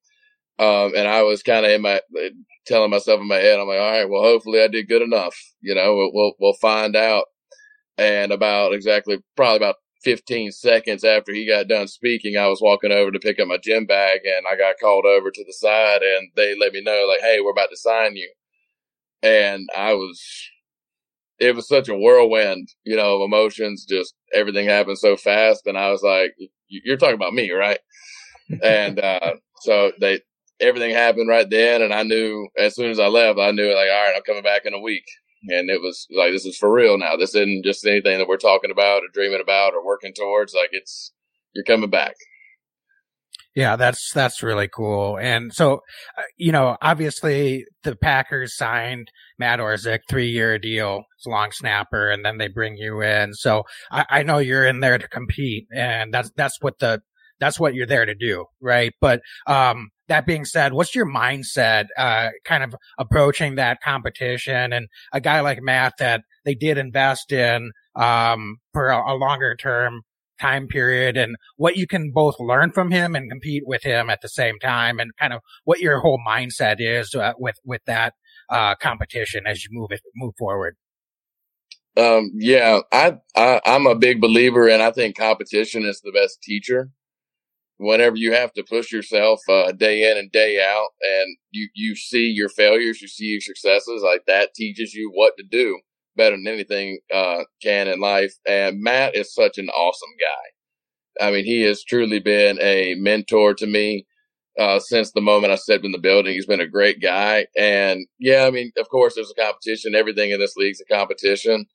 Um, 0.60 0.94
and 0.96 1.08
I 1.08 1.24
was 1.24 1.44
kind 1.44 1.66
of 1.66 1.72
in 1.72 1.82
my, 1.82 2.02
telling 2.68 2.92
myself 2.92 3.20
in 3.20 3.28
my 3.28 3.38
head, 3.38 3.60
I'm 3.60 3.68
like, 3.68 3.80
all 3.80 3.92
right, 3.92 4.10
well, 4.10 4.22
hopefully 4.22 4.62
I 4.62 4.68
did 4.68 4.88
good 4.88 5.02
enough. 5.02 5.36
You 5.62 5.76
know, 5.76 5.96
we'll, 5.96 6.12
we'll, 6.14 6.34
we'll 6.40 6.54
find 6.54 6.96
out. 6.96 7.26
And 7.98 8.32
about 8.32 8.74
exactly, 8.74 9.20
probably 9.36 9.58
about 9.58 9.76
15 10.04 10.52
seconds 10.52 11.04
after 11.04 11.34
he 11.34 11.48
got 11.48 11.68
done 11.68 11.88
speaking, 11.88 12.38
I 12.38 12.48
was 12.48 12.62
walking 12.62 12.92
over 12.92 13.12
to 13.12 13.20
pick 13.20 13.40
up 13.40 13.48
my 13.48 13.58
gym 13.58 13.86
bag 13.86 14.22
and 14.26 14.46
I 14.52 14.56
got 14.58 14.80
called 14.80 15.06
over 15.06 15.32
to 15.32 15.44
the 15.46 15.54
side 15.54 16.02
and 16.02 16.30
they 16.36 16.56
let 16.58 16.74
me 16.74 16.82
know 16.82 17.06
like, 17.08 17.22
Hey, 17.22 17.40
we're 17.42 17.52
about 17.52 17.70
to 17.70 17.78
sign 17.78 18.16
you. 18.16 18.32
And 19.24 19.70
I 19.76 19.94
was, 19.94 20.22
it 21.40 21.56
was 21.56 21.68
such 21.68 21.90
a 21.90 21.96
whirlwind, 21.96 22.70
you 22.84 22.96
know, 22.96 23.18
of 23.18 23.22
emotions. 23.22 23.86
Just 23.86 24.16
everything 24.34 24.68
happened 24.68 24.98
so 24.98 25.16
fast. 25.16 25.68
And 25.68 25.78
I 25.78 25.92
was 25.92 26.02
like, 26.02 26.36
you're 26.68 26.98
talking 26.98 27.16
about 27.16 27.34
me, 27.34 27.52
right? 27.52 27.80
and, 28.64 29.00
uh, 29.00 29.34
so 29.62 29.92
they, 30.00 30.22
everything 30.60 30.92
happened 30.92 31.30
right 31.30 31.50
then. 31.50 31.84
And 31.84 31.94
I 31.94 32.04
knew 32.04 32.48
as 32.58 32.76
soon 32.76 32.90
as 32.90 33.00
I 33.00 33.08
left, 33.08 33.40
I 33.40 33.52
knew 33.52 33.68
like, 33.68 33.90
all 33.92 34.04
right, 34.04 34.14
I'm 34.16 34.24
coming 34.24 34.44
back 34.44 34.66
in 34.66 34.74
a 34.74 34.80
week 34.80 35.06
and 35.48 35.70
it 35.70 35.82
was 35.82 36.08
like 36.16 36.32
this 36.32 36.46
is 36.46 36.58
for 36.58 36.72
real 36.72 36.98
now. 36.98 37.16
This 37.16 37.36
isn't 37.36 37.66
just 37.66 37.86
anything 37.86 38.18
that 38.18 38.28
we're 38.28 38.38
talking 38.38 38.72
about 38.72 39.04
or 39.04 39.08
dreaming 39.14 39.42
about 39.42 39.74
or 39.74 39.86
working 39.86 40.14
towards. 40.14 40.54
Like 40.54 40.70
it's 40.72 41.12
you're 41.54 41.66
coming 41.66 41.90
back. 41.90 42.16
Yeah, 43.54 43.76
that's 43.76 44.12
that's 44.14 44.42
really 44.42 44.70
cool. 44.70 45.18
And 45.18 45.54
so, 45.54 45.82
uh, 46.18 46.22
you 46.38 46.54
know, 46.54 46.78
obviously 46.82 47.66
the 47.84 47.98
Packers 47.98 48.56
signed 48.56 49.10
Matt 49.40 49.60
Orzech 49.60 50.00
three 50.10 50.30
year 50.30 50.58
deal, 50.58 51.04
long 51.26 51.52
snapper, 51.52 52.10
and 52.10 52.24
then 52.24 52.38
they 52.38 52.48
bring 52.48 52.78
you 52.78 53.02
in. 53.02 53.34
So 53.34 53.64
I, 53.92 54.06
I 54.10 54.24
know 54.24 54.38
you're 54.38 54.66
in 54.66 54.80
there 54.80 54.98
to 54.98 55.08
compete, 55.08 55.68
and 55.76 56.14
that's 56.14 56.32
that's 56.38 56.62
what 56.62 56.80
the 56.80 57.02
that's 57.42 57.60
what 57.60 57.74
you're 57.74 57.88
there 57.88 58.06
to 58.06 58.16
do, 58.16 58.46
right? 58.62 58.94
But 59.02 59.22
um, 59.48 59.90
that 60.08 60.26
being 60.26 60.46
said, 60.46 60.74
what's 60.74 60.96
your 60.96 61.08
mindset, 61.08 61.88
uh, 61.98 62.30
kind 62.46 62.64
of 62.64 62.76
approaching 62.98 63.56
that 63.56 63.82
competition? 63.84 64.72
And 64.72 64.88
a 65.12 65.20
guy 65.20 65.42
like 65.42 65.62
Matt 65.62 65.96
that 66.00 66.22
they 66.46 66.54
did 66.54 66.78
invest 66.78 67.32
in 67.34 67.72
um, 67.96 68.58
for 68.72 68.90
a, 68.90 69.14
a 69.14 69.16
longer 69.16 69.56
term 69.56 70.04
time 70.40 70.68
period 70.68 71.18
and 71.18 71.36
what 71.58 71.78
you 71.78 71.86
can 71.86 72.12
both 72.12 72.36
learn 72.40 72.72
from 72.72 72.92
him 72.92 73.16
and 73.16 73.30
compete 73.30 73.64
with 73.66 73.84
him 73.84 74.10
at 74.10 74.22
the 74.22 74.30
same 74.30 74.58
time 74.60 75.00
and 75.00 75.12
kind 75.20 75.34
of 75.34 75.42
what 75.66 75.80
your 75.80 76.00
whole 76.00 76.20
mindset 76.28 76.78
is 76.80 77.14
uh, 77.14 77.34
with 77.38 77.58
with 77.64 77.82
that 77.86 78.14
uh, 78.50 78.76
competition 78.76 79.44
as 79.46 79.64
you 79.64 79.70
move 79.72 79.92
it 79.92 80.02
move 80.16 80.34
forward? 80.38 80.76
Um, 81.98 82.32
yeah 82.34 82.80
I, 82.94 83.18
I 83.36 83.60
i'm 83.66 83.86
a 83.86 83.96
big 83.96 84.22
believer 84.22 84.70
and 84.70 84.82
i 84.82 84.92
think 84.92 85.18
competition 85.18 85.84
is 85.84 86.00
the 86.00 86.14
best 86.14 86.42
teacher 86.42 86.90
whenever 87.82 88.16
you 88.16 88.34
have 88.34 88.54
to 88.54 88.64
push 88.64 88.92
yourself 88.92 89.40
uh, 89.50 89.72
day 89.74 90.10
in 90.10 90.18
and 90.18 90.32
day 90.32 90.64
out 90.64 90.90
and 91.02 91.38
you 91.52 91.68
you 91.76 91.96
see 91.96 92.28
your 92.28 92.50
failures 92.50 93.02
you 93.02 93.08
see 93.08 93.26
your 93.26 93.42
successes 93.42 94.04
like 94.04 94.24
that 94.28 94.54
teaches 94.56 94.94
you 94.94 95.12
what 95.14 95.34
to 95.38 95.44
do 95.44 95.80
better 96.16 96.36
than 96.36 96.48
anything 96.48 97.00
uh, 97.14 97.44
can 97.62 97.88
in 97.88 98.00
life. 98.00 98.34
And 98.48 98.82
Matt 98.82 99.16
is 99.16 99.34
such 99.34 99.58
an 99.58 99.70
awesome 99.70 100.10
guy. 100.20 101.26
I 101.28 101.32
mean, 101.32 101.46
he 101.46 101.62
has 101.64 101.84
truly 101.84 102.20
been 102.20 102.58
a 102.62 102.96
mentor 102.96 103.54
to 103.56 103.68
me 103.68 104.06
uh, 104.60 104.80
since 104.80 105.12
the 105.12 105.22
moment 105.22 105.54
I 105.54 105.56
stepped 105.56 105.86
in 105.86 105.92
the 105.92 105.98
building. 105.98 106.34
He's 106.34 106.46
been 106.46 106.62
a 106.62 106.68
great 106.68 107.02
guy. 107.02 107.48
And 107.58 108.06
yeah, 108.20 108.46
I 108.46 108.52
mean, 108.52 108.72
of 108.78 108.90
course, 108.90 109.16
there's 109.16 109.32
a 109.32 109.42
competition. 109.42 109.96
Everything 109.96 110.32
in 110.32 110.40
this 110.40 110.56
league's 110.56 110.82
a 110.82 110.86
competition. 110.94 111.66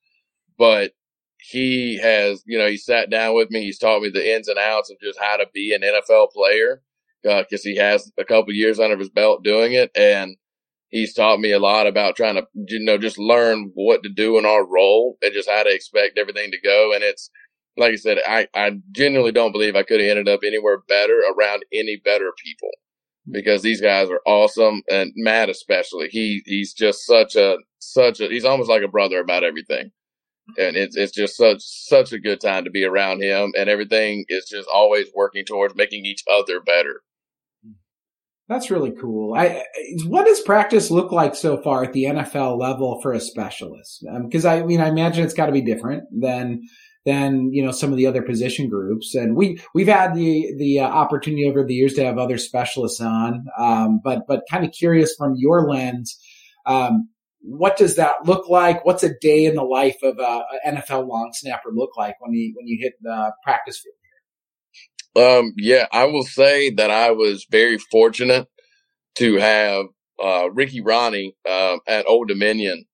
But 0.58 0.92
he 1.38 1.98
has, 1.98 2.42
you 2.46 2.58
know, 2.58 2.66
he 2.68 2.76
sat 2.76 3.10
down 3.10 3.34
with 3.34 3.50
me. 3.50 3.62
He's 3.62 3.78
taught 3.78 4.02
me 4.02 4.10
the 4.10 4.34
ins 4.34 4.48
and 4.48 4.58
outs 4.58 4.90
of 4.90 4.98
just 5.02 5.18
how 5.20 5.36
to 5.36 5.46
be 5.52 5.74
an 5.74 5.82
NFL 5.82 6.32
player 6.32 6.82
because 7.22 7.60
uh, 7.60 7.68
he 7.68 7.76
has 7.76 8.10
a 8.18 8.24
couple 8.24 8.52
years 8.52 8.78
under 8.78 8.96
his 8.96 9.10
belt 9.10 9.44
doing 9.44 9.72
it. 9.72 9.90
And 9.96 10.36
he's 10.88 11.14
taught 11.14 11.40
me 11.40 11.52
a 11.52 11.58
lot 11.58 11.86
about 11.86 12.16
trying 12.16 12.36
to, 12.36 12.46
you 12.54 12.80
know, 12.80 12.98
just 12.98 13.18
learn 13.18 13.70
what 13.74 14.02
to 14.02 14.08
do 14.08 14.38
in 14.38 14.46
our 14.46 14.66
role 14.66 15.18
and 15.22 15.32
just 15.32 15.50
how 15.50 15.62
to 15.62 15.74
expect 15.74 16.18
everything 16.18 16.50
to 16.50 16.60
go. 16.62 16.92
And 16.94 17.02
it's, 17.02 17.30
like 17.76 17.92
I 17.92 17.96
said, 17.96 18.18
I, 18.26 18.48
I 18.54 18.78
genuinely 18.92 19.32
don't 19.32 19.52
believe 19.52 19.76
I 19.76 19.82
could 19.82 20.00
have 20.00 20.08
ended 20.08 20.28
up 20.28 20.40
anywhere 20.44 20.82
better 20.88 21.20
around 21.36 21.64
any 21.72 22.00
better 22.02 22.32
people 22.42 22.70
because 23.30 23.60
these 23.62 23.80
guys 23.80 24.08
are 24.08 24.22
awesome. 24.26 24.82
And 24.90 25.12
Matt, 25.16 25.50
especially, 25.50 26.08
he, 26.08 26.42
he's 26.46 26.72
just 26.72 27.04
such 27.04 27.36
a, 27.36 27.58
such 27.78 28.20
a, 28.20 28.28
he's 28.28 28.44
almost 28.46 28.70
like 28.70 28.82
a 28.82 28.88
brother 28.88 29.20
about 29.20 29.44
everything. 29.44 29.90
And 30.58 30.76
it's, 30.76 30.96
it's 30.96 31.12
just 31.12 31.36
such, 31.36 31.60
such 31.60 32.12
a 32.12 32.20
good 32.20 32.40
time 32.40 32.64
to 32.64 32.70
be 32.70 32.84
around 32.84 33.22
him 33.22 33.52
and 33.56 33.68
everything 33.68 34.24
is 34.28 34.46
just 34.48 34.68
always 34.72 35.08
working 35.14 35.44
towards 35.44 35.74
making 35.74 36.06
each 36.06 36.22
other 36.30 36.60
better. 36.60 37.02
That's 38.48 38.70
really 38.70 38.92
cool. 38.92 39.34
I, 39.34 39.64
what 40.06 40.24
does 40.24 40.40
practice 40.40 40.90
look 40.90 41.10
like 41.10 41.34
so 41.34 41.60
far 41.60 41.82
at 41.82 41.92
the 41.92 42.04
NFL 42.04 42.58
level 42.58 43.00
for 43.02 43.12
a 43.12 43.18
specialist? 43.18 44.06
Because 44.24 44.46
um, 44.46 44.52
I 44.52 44.62
mean, 44.64 44.80
I 44.80 44.88
imagine 44.88 45.24
it's 45.24 45.34
got 45.34 45.46
to 45.46 45.52
be 45.52 45.62
different 45.62 46.04
than 46.12 46.62
than 47.04 47.50
you 47.52 47.64
know 47.64 47.72
some 47.72 47.90
of 47.90 47.96
the 47.96 48.06
other 48.06 48.22
position 48.22 48.68
groups. 48.68 49.14
And 49.16 49.34
we 49.34 49.58
we've 49.74 49.88
had 49.88 50.14
the 50.14 50.52
the 50.58 50.80
uh, 50.80 50.86
opportunity 50.86 51.48
over 51.48 51.64
the 51.64 51.74
years 51.74 51.94
to 51.94 52.04
have 52.04 52.18
other 52.18 52.38
specialists 52.38 53.00
on, 53.00 53.46
um, 53.58 54.00
but 54.02 54.22
but 54.28 54.42
kind 54.48 54.64
of 54.64 54.70
curious 54.72 55.14
from 55.16 55.34
your 55.36 55.68
lens. 55.68 56.16
Um, 56.66 57.08
what 57.46 57.76
does 57.76 57.94
that 57.94 58.26
look 58.26 58.48
like? 58.48 58.84
What's 58.84 59.04
a 59.04 59.14
day 59.20 59.44
in 59.44 59.54
the 59.54 59.62
life 59.62 59.96
of 60.02 60.18
a, 60.18 60.22
a 60.22 60.58
NFL 60.66 61.06
long 61.08 61.30
snapper 61.32 61.70
look 61.72 61.96
like 61.96 62.16
when 62.20 62.32
you 62.32 62.52
when 62.56 62.66
you 62.66 62.78
hit 62.80 62.94
the 63.00 63.32
practice 63.44 63.80
field? 63.80 63.94
Um, 65.16 65.54
yeah, 65.56 65.86
I 65.92 66.04
will 66.04 66.24
say 66.24 66.70
that 66.70 66.90
I 66.90 67.12
was 67.12 67.46
very 67.50 67.78
fortunate 67.78 68.48
to 69.16 69.36
have 69.36 69.86
uh, 70.22 70.50
Ricky 70.50 70.82
Rahne 70.82 71.34
uh, 71.48 71.76
at 71.86 72.06
Old 72.06 72.28
Dominion 72.28 72.84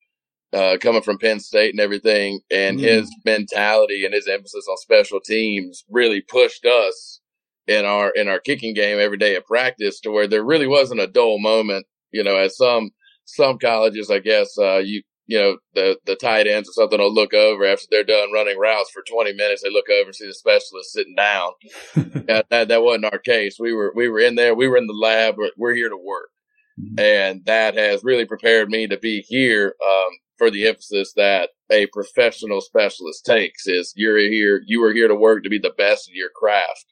uh, 0.52 0.76
coming 0.80 1.02
from 1.02 1.18
Penn 1.18 1.40
State 1.40 1.73
and 1.73 1.80
everything, 1.80 2.40
and 2.50 2.78
mm. 2.78 2.82
his 2.82 3.11
mentality 3.25 4.04
and 4.04 4.12
his 4.12 4.28
emphasis 4.28 4.66
on 4.71 4.76
special 4.76 5.21
teams 5.21 5.82
really 5.88 6.21
pushed 6.21 6.66
us 6.66 7.21
in 7.66 7.87
our 7.87 8.11
in 8.11 8.28
our 8.28 8.38
kicking 8.38 8.75
game 8.75 8.99
every 9.00 9.16
day 9.16 9.35
at 9.35 9.47
practice 9.47 9.99
to 10.00 10.11
where 10.11 10.28
there 10.28 10.44
really 10.44 10.66
wasn't 10.66 11.00
a 11.00 11.06
dull 11.06 11.38
moment. 11.40 11.87
You 12.12 12.23
know, 12.23 12.37
as 12.37 12.56
some 12.59 12.90
some 13.24 13.58
colleges, 13.58 14.10
I 14.10 14.18
guess, 14.18 14.56
uh, 14.58 14.78
you 14.78 15.02
you 15.26 15.38
know, 15.38 15.56
the, 15.74 15.96
the 16.04 16.16
tight 16.16 16.46
ends 16.46 16.68
or 16.68 16.72
something 16.72 16.98
will 16.98 17.14
look 17.14 17.32
over 17.32 17.64
after 17.64 17.86
they're 17.90 18.04
done 18.04 18.32
running 18.32 18.58
routes 18.58 18.90
for 18.90 19.02
20 19.08 19.32
minutes. 19.34 19.62
They 19.62 19.70
look 19.70 19.88
over 19.88 20.06
and 20.06 20.14
see 20.14 20.26
the 20.26 20.34
specialist 20.34 20.92
sitting 20.92 21.14
down. 21.14 21.52
that, 22.26 22.46
that, 22.50 22.68
that, 22.68 22.82
wasn't 22.82 23.06
our 23.06 23.18
case. 23.18 23.56
We 23.58 23.72
were, 23.72 23.92
we 23.94 24.08
were 24.08 24.18
in 24.18 24.34
there. 24.34 24.54
We 24.54 24.68
were 24.68 24.76
in 24.76 24.88
the 24.88 24.92
lab. 24.92 25.36
We're, 25.38 25.50
we're 25.56 25.74
here 25.74 25.88
to 25.88 25.96
work. 25.96 26.28
Mm-hmm. 26.78 26.98
And 26.98 27.44
that 27.46 27.76
has 27.76 28.02
really 28.02 28.26
prepared 28.26 28.68
me 28.68 28.88
to 28.88 28.98
be 28.98 29.24
here, 29.28 29.74
um, 29.86 30.10
for 30.38 30.50
the 30.50 30.66
emphasis 30.66 31.12
that 31.14 31.50
a 31.70 31.86
professional 31.86 32.60
specialist 32.60 33.24
takes 33.24 33.66
is 33.66 33.92
you're 33.96 34.18
here, 34.18 34.60
you 34.66 34.82
are 34.82 34.92
here 34.92 35.08
to 35.08 35.14
work 35.14 35.44
to 35.44 35.50
be 35.50 35.58
the 35.58 35.72
best 35.78 36.08
in 36.08 36.16
your 36.16 36.30
craft. 36.34 36.91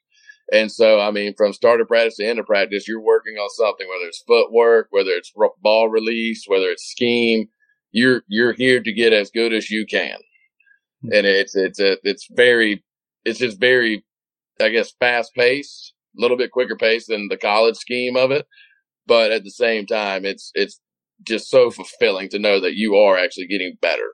And 0.51 0.69
so, 0.69 0.99
I 0.99 1.11
mean, 1.11 1.33
from 1.37 1.53
start 1.53 1.79
of 1.79 1.87
practice 1.87 2.17
to 2.17 2.25
end 2.25 2.39
of 2.39 2.45
practice, 2.45 2.87
you're 2.87 3.01
working 3.01 3.35
on 3.35 3.49
something, 3.51 3.87
whether 3.87 4.07
it's 4.07 4.23
footwork, 4.27 4.87
whether 4.89 5.11
it's 5.11 5.31
ball 5.61 5.89
release, 5.89 6.43
whether 6.45 6.65
it's 6.65 6.91
scheme, 6.91 7.47
you're 7.91 8.23
you're 8.27 8.53
here 8.53 8.81
to 8.81 8.91
get 8.91 9.13
as 9.13 9.31
good 9.31 9.53
as 9.53 9.69
you 9.69 9.85
can, 9.85 10.17
hmm. 11.01 11.13
and 11.13 11.25
it's 11.25 11.55
it's 11.55 11.79
a, 11.79 11.97
it's 12.03 12.27
very 12.31 12.83
it's 13.25 13.39
just 13.39 13.59
very 13.59 14.03
I 14.61 14.69
guess 14.69 14.93
fast 14.99 15.33
paced, 15.35 15.93
a 16.17 16.21
little 16.21 16.37
bit 16.37 16.51
quicker 16.51 16.75
pace 16.75 17.07
than 17.07 17.27
the 17.29 17.37
college 17.37 17.77
scheme 17.77 18.15
of 18.15 18.31
it, 18.31 18.45
but 19.07 19.31
at 19.31 19.43
the 19.43 19.51
same 19.51 19.85
time, 19.85 20.25
it's 20.25 20.51
it's 20.53 20.79
just 21.23 21.49
so 21.49 21.69
fulfilling 21.69 22.29
to 22.29 22.39
know 22.39 22.59
that 22.59 22.75
you 22.75 22.95
are 22.95 23.17
actually 23.17 23.47
getting 23.47 23.77
better. 23.81 24.13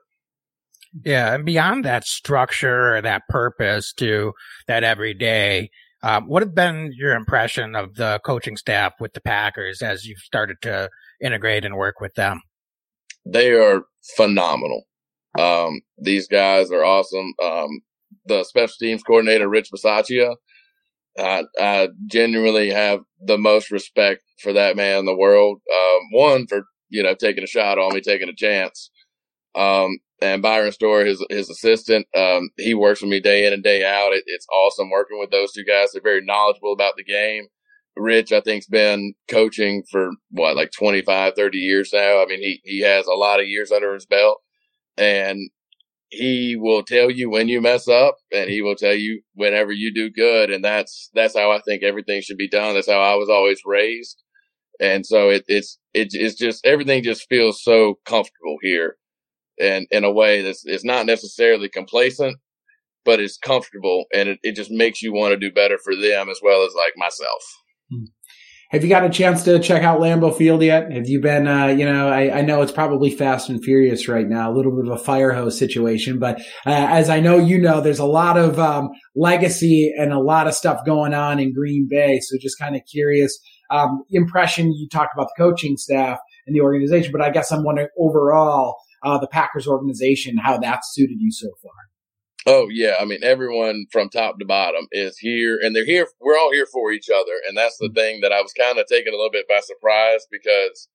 Yeah, 1.04 1.34
and 1.34 1.44
beyond 1.44 1.84
that 1.84 2.04
structure 2.04 2.96
or 2.96 3.02
that 3.02 3.22
purpose 3.28 3.92
to 3.94 4.32
that 4.66 4.84
every 4.84 5.14
day, 5.14 5.70
um, 6.02 6.28
what 6.28 6.42
have 6.42 6.54
been 6.54 6.92
your 6.96 7.14
impression 7.14 7.74
of 7.74 7.94
the 7.94 8.20
coaching 8.24 8.56
staff 8.56 8.94
with 9.00 9.14
the 9.14 9.20
Packers 9.20 9.82
as 9.82 10.04
you've 10.04 10.18
started 10.18 10.56
to 10.62 10.88
integrate 11.20 11.64
and 11.64 11.76
work 11.76 12.00
with 12.00 12.14
them? 12.14 12.40
they 13.30 13.52
are 13.52 13.82
phenomenal. 14.16 14.84
Um, 15.38 15.80
these 15.98 16.26
guys 16.26 16.70
are 16.70 16.84
awesome. 16.84 17.32
Um, 17.42 17.68
the 18.26 18.44
special 18.44 18.74
teams 18.80 19.02
coordinator, 19.02 19.48
Rich 19.48 19.70
Bisaccia, 19.70 20.34
I, 21.18 21.44
I 21.60 21.88
genuinely 22.06 22.70
have 22.70 23.00
the 23.20 23.38
most 23.38 23.70
respect 23.70 24.22
for 24.42 24.52
that 24.52 24.76
man 24.76 25.00
in 25.00 25.04
the 25.04 25.16
world. 25.16 25.60
Um, 25.72 26.00
one 26.12 26.46
for, 26.46 26.62
you 26.88 27.02
know, 27.02 27.14
taking 27.14 27.44
a 27.44 27.48
shot 27.48 27.78
on 27.78 27.94
me, 27.94 28.00
taking 28.00 28.28
a 28.28 28.34
chance. 28.34 28.90
Um, 29.54 29.98
and 30.20 30.42
Byron 30.42 30.72
Storer, 30.72 31.04
his, 31.04 31.24
his 31.30 31.50
assistant, 31.50 32.06
um, 32.16 32.50
he 32.56 32.74
works 32.74 33.02
with 33.02 33.10
me 33.10 33.20
day 33.20 33.46
in 33.46 33.52
and 33.52 33.62
day 33.62 33.84
out. 33.84 34.12
It, 34.14 34.24
it's 34.26 34.46
awesome 34.52 34.90
working 34.90 35.18
with 35.20 35.30
those 35.30 35.52
two 35.52 35.64
guys. 35.64 35.92
They're 35.92 36.02
very 36.02 36.24
knowledgeable 36.24 36.72
about 36.72 36.94
the 36.96 37.04
game. 37.04 37.46
Rich, 37.96 38.32
I 38.32 38.40
think's 38.40 38.66
been 38.66 39.14
coaching 39.28 39.84
for 39.90 40.10
what, 40.30 40.56
like 40.56 40.72
25, 40.72 41.34
30 41.36 41.58
years 41.58 41.90
now. 41.92 42.22
I 42.22 42.26
mean, 42.26 42.40
he, 42.40 42.60
he 42.64 42.80
has 42.82 43.06
a 43.06 43.14
lot 43.14 43.40
of 43.40 43.48
years 43.48 43.72
under 43.72 43.94
his 43.94 44.06
belt 44.06 44.40
and 44.98 45.40
he 46.10 46.56
will 46.56 46.84
tell 46.84 47.10
you 47.10 47.30
when 47.30 47.48
you 47.48 47.60
mess 47.60 47.88
up 47.88 48.16
and 48.32 48.50
he 48.50 48.62
will 48.62 48.76
tell 48.76 48.94
you 48.94 49.22
whenever 49.34 49.72
you 49.72 49.94
do 49.94 50.10
good. 50.10 50.50
And 50.50 50.64
that's, 50.64 51.10
that's 51.14 51.36
how 51.38 51.52
I 51.52 51.60
think 51.62 51.82
everything 51.84 52.22
should 52.22 52.38
be 52.38 52.48
done. 52.50 52.74
That's 52.74 52.90
how 52.90 53.00
I 53.00 53.16
was 53.16 53.30
always 53.30 53.60
raised. 53.66 54.22
And 54.80 55.06
so 55.06 55.30
it, 55.30 55.44
it's, 55.48 55.78
it, 55.94 56.10
it's 56.12 56.36
just, 56.36 56.66
everything 56.66 57.04
just 57.04 57.28
feels 57.30 57.62
so 57.64 57.98
comfortable 58.06 58.58
here 58.62 58.97
and 59.60 59.86
in 59.90 60.04
a 60.04 60.12
way 60.12 60.42
that's, 60.42 60.64
it's 60.64 60.84
not 60.84 61.06
necessarily 61.06 61.68
complacent, 61.68 62.36
but 63.04 63.20
it's 63.20 63.38
comfortable 63.38 64.04
and 64.12 64.28
it, 64.28 64.38
it 64.42 64.56
just 64.56 64.70
makes 64.70 65.02
you 65.02 65.12
want 65.12 65.32
to 65.32 65.38
do 65.38 65.52
better 65.52 65.78
for 65.78 65.94
them 65.94 66.28
as 66.28 66.40
well 66.42 66.64
as 66.64 66.74
like 66.74 66.92
myself. 66.96 67.42
Hmm. 67.90 68.04
Have 68.70 68.82
you 68.82 68.90
got 68.90 69.04
a 69.04 69.08
chance 69.08 69.44
to 69.44 69.58
check 69.60 69.82
out 69.82 69.98
Lambeau 69.98 70.36
Field 70.36 70.62
yet? 70.62 70.92
Have 70.92 71.08
you 71.08 71.22
been, 71.22 71.48
uh, 71.48 71.68
you 71.68 71.86
know, 71.86 72.10
I, 72.10 72.40
I, 72.40 72.42
know 72.42 72.60
it's 72.60 72.70
probably 72.70 73.10
fast 73.10 73.48
and 73.48 73.64
furious 73.64 74.08
right 74.08 74.28
now, 74.28 74.52
a 74.52 74.54
little 74.54 74.76
bit 74.76 74.92
of 74.92 75.00
a 75.00 75.02
fire 75.02 75.32
hose 75.32 75.58
situation, 75.58 76.18
but 76.18 76.38
uh, 76.66 76.86
as 76.90 77.08
I 77.08 77.18
know 77.18 77.38
you 77.38 77.56
know, 77.56 77.80
there's 77.80 77.98
a 77.98 78.04
lot 78.04 78.36
of 78.36 78.58
um, 78.58 78.90
legacy 79.16 79.90
and 79.98 80.12
a 80.12 80.20
lot 80.20 80.46
of 80.46 80.52
stuff 80.52 80.84
going 80.84 81.14
on 81.14 81.40
in 81.40 81.54
Green 81.54 81.88
Bay. 81.88 82.20
So 82.20 82.36
just 82.38 82.58
kind 82.58 82.76
of 82.76 82.82
curious 82.92 83.38
um, 83.70 84.02
impression. 84.10 84.74
You 84.74 84.86
talked 84.86 85.14
about 85.14 85.28
the 85.34 85.42
coaching 85.42 85.78
staff 85.78 86.18
and 86.46 86.54
the 86.54 86.60
organization, 86.60 87.10
but 87.10 87.22
I 87.22 87.30
guess 87.30 87.50
I'm 87.50 87.64
wondering 87.64 87.88
overall 87.98 88.76
uh, 89.02 89.18
the 89.18 89.28
Packers 89.28 89.66
organization 89.66 90.36
how 90.38 90.58
that's 90.58 90.92
suited 90.92 91.18
you 91.20 91.30
so 91.30 91.48
far. 91.62 91.72
Oh 92.46 92.68
yeah, 92.70 92.94
I 93.00 93.04
mean 93.04 93.20
everyone 93.22 93.86
from 93.92 94.08
top 94.08 94.38
to 94.38 94.46
bottom 94.46 94.86
is 94.92 95.18
here, 95.18 95.58
and 95.60 95.74
they're 95.74 95.84
here. 95.84 96.06
We're 96.20 96.38
all 96.38 96.52
here 96.52 96.66
for 96.72 96.92
each 96.92 97.08
other, 97.10 97.32
and 97.46 97.56
that's 97.56 97.76
the 97.78 97.90
thing 97.94 98.20
that 98.22 98.32
I 98.32 98.40
was 98.40 98.52
kind 98.52 98.78
of 98.78 98.86
taken 98.86 99.12
a 99.12 99.16
little 99.16 99.30
bit 99.30 99.48
by 99.48 99.60
surprise 99.60 100.26
because 100.30 100.88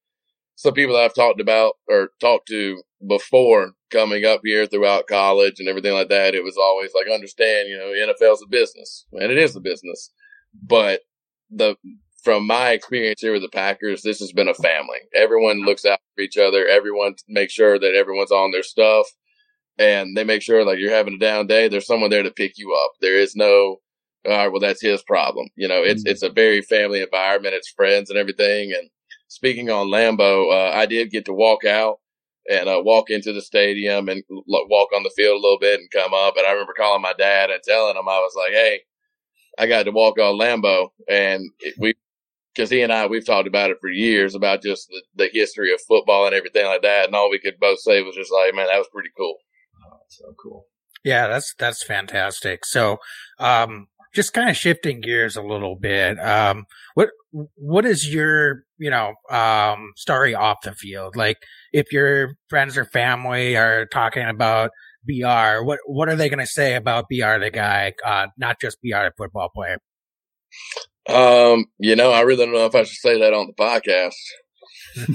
some 0.55 0.73
people 0.73 0.95
I've 0.95 1.13
talked 1.13 1.41
about 1.41 1.73
or 1.87 2.09
talked 2.19 2.47
to 2.49 2.81
before 3.07 3.73
coming 3.91 4.25
up 4.25 4.41
here 4.43 4.65
throughout 4.65 5.07
college 5.07 5.59
and 5.59 5.67
everything 5.67 5.93
like 5.93 6.09
that, 6.09 6.35
it 6.35 6.43
was 6.43 6.57
always 6.57 6.91
like 6.95 7.07
understand, 7.13 7.67
you 7.67 7.77
know, 7.77 8.13
NFL's 8.13 8.41
a 8.41 8.47
business, 8.49 9.05
and 9.13 9.31
it 9.31 9.37
is 9.37 9.55
a 9.55 9.61
business, 9.61 10.11
but 10.61 11.01
the 11.49 11.75
from 12.23 12.47
my 12.47 12.71
experience 12.71 13.21
here 13.21 13.33
with 13.33 13.41
the 13.41 13.49
Packers, 13.49 14.01
this 14.01 14.19
has 14.19 14.31
been 14.31 14.47
a 14.47 14.53
family. 14.53 14.99
Everyone 15.13 15.61
looks 15.61 15.85
out 15.85 15.99
for 16.15 16.21
each 16.21 16.37
other. 16.37 16.67
Everyone 16.67 17.15
makes 17.27 17.53
sure 17.53 17.77
that 17.77 17.95
everyone's 17.95 18.31
on 18.31 18.51
their 18.51 18.63
stuff 18.63 19.07
and 19.77 20.15
they 20.15 20.23
make 20.23 20.41
sure 20.41 20.63
like 20.63 20.79
you're 20.79 20.91
having 20.91 21.15
a 21.15 21.19
down 21.19 21.47
day. 21.47 21.67
There's 21.67 21.87
someone 21.87 22.09
there 22.09 22.23
to 22.23 22.31
pick 22.31 22.57
you 22.57 22.73
up. 22.73 22.91
There 23.01 23.17
is 23.17 23.35
no, 23.35 23.81
all 24.25 24.31
right, 24.31 24.47
well, 24.47 24.61
that's 24.61 24.81
his 24.81 25.03
problem. 25.03 25.49
You 25.55 25.67
know, 25.67 25.83
it's, 25.83 26.03
mm-hmm. 26.03 26.11
it's 26.11 26.23
a 26.23 26.29
very 26.29 26.61
family 26.61 27.01
environment. 27.01 27.55
It's 27.55 27.69
friends 27.69 28.09
and 28.09 28.17
everything. 28.17 28.73
And 28.77 28.89
speaking 29.27 29.69
on 29.69 29.87
Lambeau, 29.87 30.51
uh, 30.51 30.75
I 30.75 30.85
did 30.85 31.11
get 31.11 31.25
to 31.25 31.33
walk 31.33 31.65
out 31.65 31.99
and 32.49 32.69
uh, 32.69 32.81
walk 32.83 33.09
into 33.09 33.33
the 33.33 33.41
stadium 33.41 34.07
and 34.09 34.23
l- 34.31 34.67
walk 34.69 34.89
on 34.95 35.03
the 35.03 35.11
field 35.15 35.39
a 35.39 35.41
little 35.41 35.59
bit 35.59 35.79
and 35.79 35.91
come 35.91 36.13
up. 36.13 36.35
And 36.37 36.45
I 36.45 36.51
remember 36.51 36.73
calling 36.77 37.01
my 37.01 37.13
dad 37.13 37.49
and 37.49 37.61
telling 37.63 37.95
him 37.95 38.07
I 38.07 38.19
was 38.19 38.33
like, 38.35 38.51
"Hey, 38.51 38.81
I 39.57 39.67
got 39.67 39.83
to 39.83 39.91
walk 39.91 40.19
on 40.19 40.37
Lambeau," 40.37 40.89
and 41.09 41.49
we 41.77 41.93
because 42.53 42.69
he 42.69 42.81
and 42.81 42.93
I 42.93 43.07
we've 43.07 43.25
talked 43.25 43.47
about 43.47 43.71
it 43.71 43.77
for 43.79 43.89
years 43.89 44.35
about 44.35 44.61
just 44.61 44.87
the, 44.89 45.01
the 45.15 45.29
history 45.31 45.73
of 45.73 45.81
football 45.81 46.25
and 46.25 46.35
everything 46.35 46.65
like 46.65 46.81
that, 46.81 47.05
and 47.05 47.15
all 47.15 47.29
we 47.29 47.39
could 47.39 47.59
both 47.59 47.79
say 47.79 48.01
was 48.01 48.15
just 48.15 48.31
like, 48.31 48.53
"Man, 48.53 48.67
that 48.67 48.77
was 48.77 48.89
pretty 48.91 49.09
cool." 49.17 49.37
Oh, 49.85 49.97
so 50.07 50.33
cool. 50.41 50.67
Yeah, 51.03 51.27
that's 51.27 51.53
that's 51.57 51.83
fantastic. 51.83 52.65
So, 52.65 52.97
um, 53.39 53.87
just 54.13 54.33
kind 54.33 54.49
of 54.49 54.55
shifting 54.55 55.01
gears 55.01 55.35
a 55.35 55.41
little 55.41 55.75
bit. 55.75 56.19
Um, 56.19 56.65
what 56.93 57.09
what 57.55 57.85
is 57.85 58.13
your 58.13 58.63
you 58.77 58.89
know 58.89 59.13
um 59.29 59.93
story 59.95 60.35
off 60.35 60.61
the 60.63 60.73
field? 60.73 61.15
Like, 61.15 61.37
if 61.71 61.91
your 61.91 62.35
friends 62.49 62.77
or 62.77 62.85
family 62.85 63.55
are 63.57 63.85
talking 63.87 64.27
about 64.27 64.71
BR, 65.05 65.63
what 65.63 65.79
what 65.85 66.09
are 66.09 66.15
they 66.15 66.29
going 66.29 66.39
to 66.39 66.47
say 66.47 66.75
about 66.75 67.05
BR 67.09 67.39
the 67.39 67.51
guy, 67.51 67.93
uh, 68.05 68.27
not 68.37 68.61
just 68.61 68.77
BR 68.81 69.05
the 69.05 69.13
football 69.17 69.49
player? 69.53 69.79
Um, 71.09 71.65
you 71.79 71.95
know, 71.95 72.11
I 72.11 72.21
really 72.21 72.45
don't 72.45 72.53
know 72.53 72.65
if 72.65 72.75
I 72.75 72.83
should 72.83 72.99
say 72.99 73.19
that 73.19 73.33
on 73.33 73.47
the 73.47 73.53
podcast. 73.53 74.13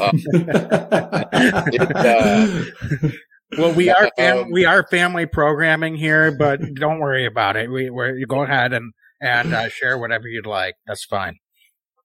Uh, 0.01 0.11
it, 1.73 1.97
uh, 1.97 3.09
well, 3.57 3.73
we 3.73 3.89
are 3.89 4.11
fam- 4.17 4.39
um, 4.39 4.51
we 4.51 4.65
are 4.65 4.87
family 4.91 5.27
programming 5.27 5.97
here, 5.97 6.37
but 6.37 6.61
don't 6.75 6.99
worry 6.99 7.27
about 7.27 7.57
it. 7.57 7.71
We 7.71 7.89
we 7.89 8.19
you 8.19 8.27
go 8.27 8.43
ahead 8.43 8.73
and 8.73 8.93
and 9.21 9.55
uh, 9.55 9.69
share 9.69 9.99
whatever 9.99 10.29
you'd 10.29 10.47
like. 10.47 10.75
That's 10.87 11.05
fine. 11.05 11.39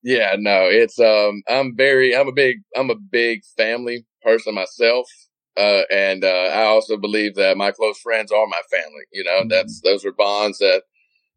Yeah, 0.03 0.35
no, 0.37 0.67
it's 0.69 0.99
um, 0.99 1.41
I'm 1.47 1.75
very, 1.77 2.15
I'm 2.15 2.27
a 2.27 2.33
big, 2.33 2.57
I'm 2.75 2.89
a 2.89 2.95
big 2.95 3.41
family 3.55 4.05
person 4.21 4.53
myself, 4.53 5.07
uh, 5.55 5.83
and 5.89 6.25
uh, 6.25 6.27
I 6.27 6.63
also 6.63 6.97
believe 6.97 7.35
that 7.35 7.57
my 7.57 7.71
close 7.71 7.97
friends 7.99 8.31
are 8.31 8.45
my 8.47 8.61
family. 8.69 9.03
You 9.13 9.23
know, 9.23 9.39
mm-hmm. 9.39 9.47
that's 9.49 9.79
those 9.81 10.03
are 10.03 10.11
bonds 10.11 10.57
that 10.59 10.83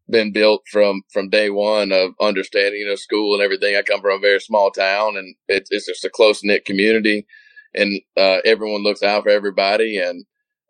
been 0.09 0.31
built 0.31 0.63
from 0.71 1.01
from 1.11 1.29
day 1.29 1.49
one 1.49 1.91
of 1.91 2.11
understanding, 2.21 2.81
you 2.81 2.87
know, 2.87 2.95
school 2.95 3.33
and 3.33 3.43
everything. 3.43 3.75
I 3.75 3.81
come 3.81 4.01
from 4.01 4.17
a 4.17 4.19
very 4.19 4.39
small 4.39 4.71
town, 4.71 5.17
and 5.17 5.35
it's 5.47 5.69
it's 5.71 5.85
just 5.85 6.05
a 6.05 6.09
close 6.09 6.43
knit 6.43 6.65
community, 6.65 7.25
and 7.73 7.99
uh, 8.15 8.37
everyone 8.45 8.83
looks 8.83 9.03
out 9.03 9.23
for 9.23 9.29
everybody. 9.29 9.97
And 9.97 10.25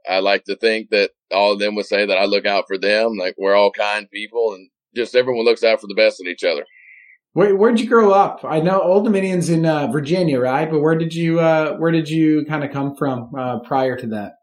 I 0.09 0.19
like 0.19 0.45
to 0.45 0.55
think 0.55 0.89
that 0.89 1.11
all 1.31 1.53
of 1.53 1.59
them 1.59 1.75
would 1.75 1.85
say 1.85 2.05
that 2.05 2.17
I 2.17 2.25
look 2.25 2.45
out 2.45 2.65
for 2.67 2.77
them. 2.77 3.15
Like 3.17 3.35
we're 3.37 3.55
all 3.55 3.71
kind 3.71 4.09
people, 4.09 4.53
and 4.53 4.69
just 4.95 5.15
everyone 5.15 5.45
looks 5.45 5.63
out 5.63 5.81
for 5.81 5.87
the 5.87 5.95
best 5.95 6.19
of 6.21 6.27
each 6.27 6.43
other. 6.43 6.65
Where 7.33 7.55
where'd 7.55 7.79
you 7.79 7.87
grow 7.87 8.11
up? 8.11 8.43
I 8.43 8.59
know 8.59 8.81
Old 8.81 9.05
Dominion's 9.05 9.49
in 9.49 9.65
uh, 9.65 9.87
Virginia, 9.87 10.39
right? 10.39 10.69
But 10.69 10.79
where 10.79 10.97
did 10.97 11.13
you 11.13 11.39
uh, 11.39 11.75
where 11.77 11.91
did 11.91 12.09
you 12.09 12.45
kind 12.45 12.63
of 12.63 12.71
come 12.71 12.95
from 12.95 13.31
uh, 13.37 13.59
prior 13.59 13.95
to 13.95 14.07
that? 14.07 14.33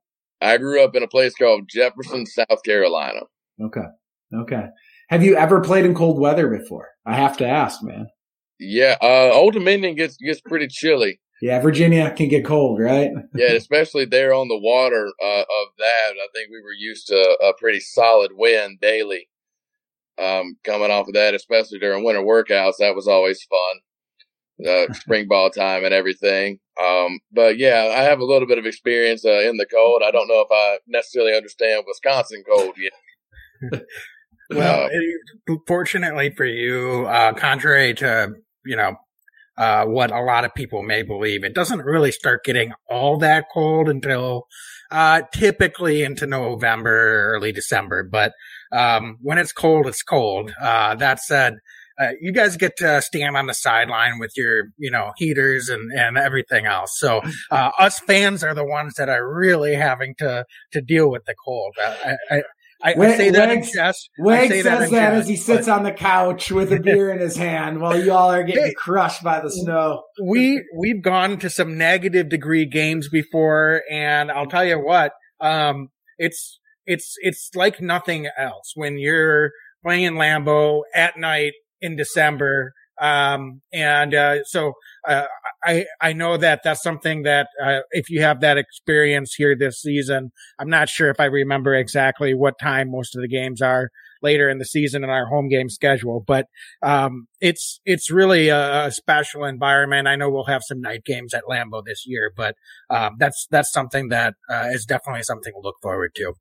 I 0.40 0.58
grew 0.58 0.84
up 0.84 0.94
in 0.94 1.02
a 1.02 1.08
place 1.08 1.34
called 1.34 1.68
Jefferson, 1.68 2.26
South 2.26 2.62
Carolina. 2.64 3.20
Okay. 3.60 3.86
Okay. 4.32 4.66
Have 5.10 5.22
you 5.22 5.36
ever 5.36 5.60
played 5.60 5.84
in 5.84 5.94
cold 5.94 6.18
weather 6.18 6.48
before? 6.48 6.88
I 7.06 7.14
have 7.14 7.36
to 7.38 7.46
ask, 7.46 7.82
man. 7.82 8.06
Yeah, 8.58 8.96
uh, 9.02 9.30
Old 9.32 9.54
Dominion 9.54 9.96
gets 9.96 10.16
gets 10.16 10.40
pretty 10.40 10.68
chilly. 10.68 11.20
Yeah, 11.42 11.60
Virginia 11.60 12.10
can 12.12 12.28
get 12.28 12.44
cold, 12.44 12.80
right? 12.80 13.10
yeah, 13.34 13.52
especially 13.52 14.04
there 14.04 14.32
on 14.32 14.48
the 14.48 14.58
water 14.58 15.10
uh, 15.22 15.42
of 15.42 15.68
that. 15.78 16.12
I 16.12 16.28
think 16.34 16.50
we 16.50 16.62
were 16.62 16.72
used 16.72 17.06
to 17.08 17.16
a 17.16 17.52
pretty 17.58 17.80
solid 17.80 18.32
wind 18.34 18.78
daily. 18.80 19.28
Um, 20.16 20.56
coming 20.64 20.92
off 20.92 21.08
of 21.08 21.14
that, 21.14 21.34
especially 21.34 21.80
during 21.80 22.04
winter 22.04 22.22
workouts, 22.22 22.74
that 22.78 22.94
was 22.94 23.08
always 23.08 23.42
fun. 23.42 24.66
Uh, 24.66 24.92
spring 24.94 25.26
ball 25.28 25.50
time 25.50 25.84
and 25.84 25.92
everything. 25.92 26.60
Um, 26.80 27.18
but 27.32 27.58
yeah, 27.58 27.92
I 27.96 28.02
have 28.02 28.20
a 28.20 28.24
little 28.24 28.46
bit 28.46 28.58
of 28.58 28.66
experience 28.66 29.24
uh, 29.24 29.40
in 29.40 29.56
the 29.56 29.66
cold. 29.66 30.02
I 30.06 30.12
don't 30.12 30.28
know 30.28 30.40
if 30.40 30.48
I 30.50 30.78
necessarily 30.86 31.36
understand 31.36 31.84
Wisconsin 31.86 32.44
cold 32.48 32.74
yet. 32.78 33.82
Well, 34.50 34.90
fortunately 35.66 36.30
for 36.36 36.44
you, 36.44 37.06
uh, 37.06 37.32
contrary 37.34 37.94
to, 37.94 38.34
you 38.64 38.76
know, 38.76 38.96
uh, 39.56 39.84
what 39.84 40.10
a 40.10 40.20
lot 40.20 40.44
of 40.44 40.54
people 40.54 40.82
may 40.82 41.02
believe, 41.02 41.44
it 41.44 41.54
doesn't 41.54 41.80
really 41.80 42.10
start 42.10 42.44
getting 42.44 42.72
all 42.90 43.18
that 43.18 43.46
cold 43.52 43.88
until, 43.88 44.48
uh, 44.90 45.22
typically 45.32 46.02
into 46.02 46.26
November, 46.26 47.32
early 47.34 47.52
December. 47.52 48.02
But, 48.02 48.32
um, 48.72 49.16
when 49.22 49.38
it's 49.38 49.52
cold, 49.52 49.86
it's 49.86 50.02
cold. 50.02 50.52
Uh, 50.60 50.96
that 50.96 51.20
said, 51.20 51.54
uh, 51.98 52.10
you 52.20 52.32
guys 52.32 52.56
get 52.56 52.76
to 52.76 53.00
stand 53.00 53.36
on 53.36 53.46
the 53.46 53.54
sideline 53.54 54.18
with 54.18 54.32
your, 54.36 54.64
you 54.76 54.90
know, 54.90 55.12
heaters 55.16 55.68
and, 55.68 55.92
and 55.92 56.18
everything 56.18 56.66
else. 56.66 56.98
So, 56.98 57.22
uh, 57.50 57.70
us 57.78 58.00
fans 58.00 58.42
are 58.42 58.54
the 58.54 58.64
ones 58.64 58.94
that 58.94 59.08
are 59.08 59.32
really 59.32 59.74
having 59.74 60.14
to, 60.18 60.44
to 60.72 60.80
deal 60.80 61.10
with 61.10 61.24
the 61.26 61.34
cold. 61.44 61.76
I, 61.80 62.16
I, 62.30 62.42
I, 62.84 62.92
I 62.92 63.16
say 63.16 63.30
that 63.30 63.50
in 63.50 63.62
jest. 63.62 63.72
Says 63.72 64.64
that, 64.64 64.90
that 64.90 65.14
as 65.14 65.26
he 65.26 65.36
sits 65.36 65.66
but... 65.66 65.78
on 65.78 65.82
the 65.84 65.92
couch 65.92 66.52
with 66.52 66.70
a 66.70 66.78
beer 66.78 67.10
in 67.10 67.18
his 67.18 67.34
hand 67.34 67.80
while 67.80 67.98
y'all 67.98 68.30
are 68.30 68.42
getting 68.42 68.64
hey, 68.64 68.74
crushed 68.74 69.24
by 69.24 69.40
the 69.40 69.50
snow. 69.50 70.02
we 70.22 70.62
we've 70.76 71.02
gone 71.02 71.38
to 71.38 71.48
some 71.48 71.78
negative 71.78 72.28
degree 72.28 72.66
games 72.66 73.08
before, 73.08 73.82
and 73.90 74.30
I'll 74.30 74.46
tell 74.46 74.64
you 74.64 74.78
what, 74.78 75.12
um, 75.40 75.88
it's 76.18 76.60
it's 76.84 77.14
it's 77.22 77.50
like 77.54 77.80
nothing 77.80 78.28
else 78.36 78.72
when 78.74 78.98
you're 78.98 79.50
playing 79.82 80.04
in 80.04 80.14
Lambeau 80.14 80.82
at 80.94 81.18
night 81.18 81.52
in 81.80 81.96
December. 81.96 82.74
Um, 83.00 83.60
and 83.72 84.14
uh, 84.14 84.44
so 84.44 84.74
uh, 85.06 85.26
I 85.64 85.86
I 86.00 86.12
know 86.12 86.36
that 86.36 86.60
that's 86.62 86.82
something 86.82 87.22
that 87.22 87.48
uh, 87.62 87.80
if 87.90 88.08
you 88.10 88.22
have 88.22 88.40
that 88.40 88.58
experience 88.58 89.34
here 89.34 89.56
this 89.56 89.80
season, 89.80 90.30
I'm 90.58 90.70
not 90.70 90.88
sure 90.88 91.10
if 91.10 91.20
I 91.20 91.24
remember 91.24 91.74
exactly 91.74 92.34
what 92.34 92.58
time 92.58 92.90
most 92.90 93.16
of 93.16 93.22
the 93.22 93.28
games 93.28 93.60
are 93.60 93.90
later 94.24 94.48
in 94.48 94.58
the 94.58 94.64
season 94.64 95.04
in 95.04 95.10
our 95.10 95.26
home 95.26 95.48
game 95.48 95.68
schedule, 95.68 96.24
but 96.26 96.46
um, 96.82 97.28
it's 97.40 97.78
it's 97.84 98.10
really 98.10 98.48
a, 98.48 98.86
a, 98.86 98.90
special 98.90 99.44
environment. 99.44 100.08
I 100.08 100.16
know 100.16 100.30
we'll 100.30 100.46
have 100.46 100.62
some 100.66 100.80
night 100.80 101.04
games 101.04 101.34
at 101.34 101.44
Lambeau 101.44 101.84
this 101.84 102.04
year, 102.06 102.32
but 102.34 102.56
um, 102.90 103.16
that's 103.18 103.46
that's 103.50 103.70
something 103.70 104.08
that 104.08 104.34
uh, 104.50 104.68
is 104.72 104.86
definitely 104.86 105.22
something 105.22 105.52
to 105.52 105.60
look 105.62 105.76
forward 105.82 106.12
to. 106.16 106.32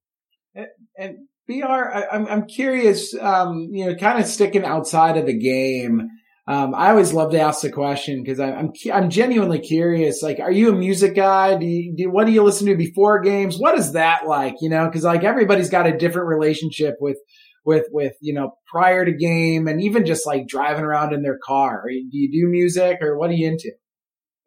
And, 0.56 0.68
and 0.98 1.18
BR, 1.48 1.66
I, 1.66 2.08
I'm 2.12 2.26
I'm 2.28 2.48
curious, 2.48 3.14
um, 3.20 3.68
you 3.72 3.86
know, 3.86 3.96
kind 3.96 4.20
of 4.20 4.26
sticking 4.26 4.64
outside 4.64 5.18
of 5.18 5.26
the 5.26 5.38
game. 5.38 6.10
Um, 6.46 6.76
I 6.76 6.90
always 6.90 7.14
love 7.14 7.32
to 7.32 7.40
ask 7.40 7.62
the 7.62 7.72
question 7.72 8.22
because 8.22 8.40
I'm 8.40 8.74
I'm 8.94 9.10
genuinely 9.10 9.60
curious. 9.60 10.22
Like, 10.22 10.40
are 10.42 10.52
you 10.52 10.70
a 10.70 10.76
music 10.76 11.16
guy? 11.16 11.56
Do 11.58 11.66
you, 11.66 11.96
do 11.96 12.12
what 12.12 12.26
do 12.26 12.34
you 12.34 12.44
listen 12.44 12.68
to 12.68 12.76
before 12.76 13.22
games? 13.22 13.58
What 13.58 13.80
is 13.80 13.94
that 13.94 14.28
like? 14.28 14.56
You 14.60 14.70
know, 14.70 14.86
because 14.86 15.04
like 15.06 15.24
everybody's 15.24 15.70
got 15.70 15.88
a 15.88 15.98
different 15.98 16.28
relationship 16.28 16.96
with 17.00 17.18
with 17.64 17.86
with 17.92 18.14
you 18.20 18.34
know 18.34 18.58
prior 18.70 19.06
to 19.06 19.14
game 19.14 19.68
and 19.68 19.82
even 19.82 20.06
just 20.06 20.28
like 20.28 20.48
driving 20.48 20.84
around 20.84 21.14
in 21.14 21.22
their 21.22 21.40
car. 21.46 21.86
Do 21.88 22.18
you 22.18 22.30
do 22.30 22.52
music 22.52 22.98
or 23.02 23.18
what 23.18 23.30
are 23.30 23.34
you 23.34 23.48
into? 23.48 23.72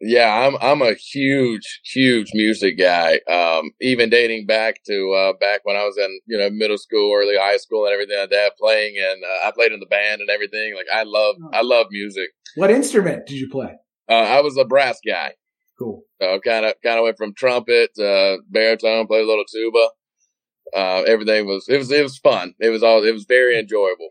Yeah, 0.00 0.46
I'm 0.46 0.56
I'm 0.60 0.82
a 0.82 0.94
huge 0.94 1.80
huge 1.84 2.30
music 2.34 2.78
guy. 2.78 3.20
Um, 3.30 3.70
even 3.80 4.10
dating 4.10 4.46
back 4.46 4.82
to 4.86 5.12
uh, 5.12 5.32
back 5.40 5.60
when 5.64 5.76
I 5.76 5.84
was 5.84 5.96
in 5.96 6.20
you 6.26 6.36
know 6.36 6.50
middle 6.50 6.76
school, 6.76 7.14
early 7.16 7.36
high 7.38 7.56
school, 7.56 7.86
and 7.86 7.94
everything 7.94 8.18
like 8.18 8.30
that, 8.30 8.52
playing 8.60 8.96
and 8.98 9.22
uh, 9.24 9.48
I 9.48 9.52
played 9.52 9.72
in 9.72 9.80
the 9.80 9.86
band 9.86 10.20
and 10.20 10.28
everything. 10.28 10.74
Like 10.74 10.86
I 10.92 11.04
love 11.04 11.36
oh. 11.42 11.50
I 11.52 11.62
love 11.62 11.86
music. 11.90 12.28
What 12.56 12.70
instrument 12.70 13.26
did 13.26 13.36
you 13.38 13.48
play? 13.48 13.72
Uh, 14.08 14.14
I 14.14 14.42
was 14.42 14.56
a 14.58 14.64
brass 14.64 14.98
guy. 15.06 15.32
Cool. 15.78 16.02
So 16.20 16.40
kind 16.40 16.66
of 16.66 16.74
kind 16.82 16.98
of 16.98 17.04
went 17.04 17.16
from 17.16 17.34
trumpet 17.34 17.90
to 17.96 18.38
baritone, 18.50 19.06
played 19.06 19.24
a 19.24 19.26
little 19.26 19.44
tuba. 19.50 19.88
Uh, 20.74 21.02
everything 21.06 21.46
was 21.46 21.66
it 21.68 21.78
was 21.78 21.90
it 21.90 22.02
was 22.02 22.18
fun. 22.18 22.54
It 22.60 22.68
was 22.68 22.82
all 22.82 23.02
it 23.02 23.12
was 23.12 23.24
very 23.24 23.58
enjoyable. 23.58 24.10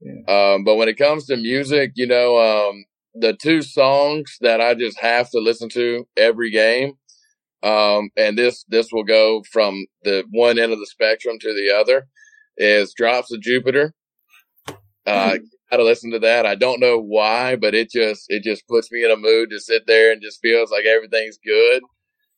Yeah. 0.00 0.22
Um, 0.54 0.64
but 0.64 0.76
when 0.76 0.88
it 0.88 0.96
comes 0.96 1.26
to 1.26 1.36
music, 1.36 1.92
you 1.96 2.06
know, 2.06 2.38
um, 2.38 2.84
the 3.20 3.34
two 3.34 3.62
songs 3.62 4.36
that 4.40 4.60
I 4.60 4.74
just 4.74 4.98
have 5.00 5.30
to 5.30 5.38
listen 5.38 5.68
to 5.70 6.06
every 6.16 6.50
game. 6.50 6.94
Um, 7.62 8.10
and 8.16 8.38
this, 8.38 8.64
this 8.68 8.88
will 8.92 9.04
go 9.04 9.42
from 9.50 9.86
the 10.04 10.24
one 10.30 10.58
end 10.58 10.72
of 10.72 10.78
the 10.78 10.86
spectrum 10.86 11.38
to 11.40 11.54
the 11.54 11.74
other. 11.74 12.06
is 12.56 12.94
Drops 12.94 13.32
of 13.32 13.40
Jupiter. 13.40 13.94
Uh, 15.06 15.38
gotta 15.70 15.84
listen 15.84 16.10
to 16.12 16.18
that. 16.20 16.46
I 16.46 16.54
don't 16.54 16.80
know 16.80 16.98
why, 16.98 17.56
but 17.56 17.74
it 17.74 17.90
just, 17.90 18.26
it 18.28 18.42
just 18.42 18.66
puts 18.68 18.92
me 18.92 19.04
in 19.04 19.10
a 19.10 19.16
mood 19.16 19.50
to 19.50 19.60
sit 19.60 19.86
there 19.86 20.12
and 20.12 20.22
just 20.22 20.40
feels 20.40 20.70
like 20.70 20.84
everything's 20.84 21.38
good. 21.44 21.82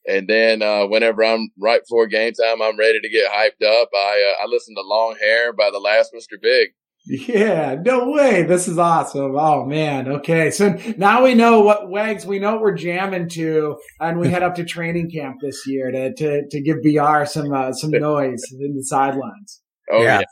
And 0.09 0.27
then, 0.29 0.63
uh, 0.63 0.87
whenever 0.87 1.23
I'm 1.23 1.51
right 1.59 1.83
before 1.83 2.07
game 2.07 2.33
time, 2.33 2.63
I'm 2.63 2.79
ready 2.79 3.01
to 3.01 3.09
get 3.09 3.31
hyped 3.31 3.67
up. 3.67 3.91
I, 3.95 4.35
uh, 4.41 4.45
I 4.45 4.47
listen 4.47 4.75
to 4.75 4.83
Long 4.83 5.17
Hair 5.21 5.53
by 5.53 5.71
the 5.71 5.79
last 5.79 6.13
Mr. 6.15 6.41
Big. 6.41 6.71
Yeah, 7.07 7.77
no 7.83 8.11
way. 8.11 8.43
This 8.43 8.69
is 8.69 8.79
awesome. 8.79 9.35
Oh 9.37 9.65
man. 9.65 10.09
Okay. 10.09 10.51
So 10.51 10.79
now 10.99 11.25
we 11.25 11.35
know 11.35 11.61
what 11.61 11.89
wags, 11.89 12.27
we 12.27 12.39
know 12.39 12.53
what 12.53 12.61
we're 12.61 12.75
jamming 12.75 13.29
to 13.31 13.79
and 14.01 14.19
we 14.19 14.29
head 14.31 14.43
up 14.43 14.55
to 14.57 14.65
training 14.65 15.11
camp 15.11 15.37
this 15.41 15.67
year 15.67 15.91
to, 15.91 16.13
to, 16.15 16.49
to 16.49 16.61
give 16.61 16.83
BR 16.83 17.25
some, 17.25 17.53
uh, 17.53 17.73
some 17.73 17.91
noise 17.91 18.43
in 18.53 18.77
the 18.77 18.85
sidelines. 18.85 19.63
Oh 19.91 20.03
yeah. 20.03 20.21
yeah. 20.21 20.25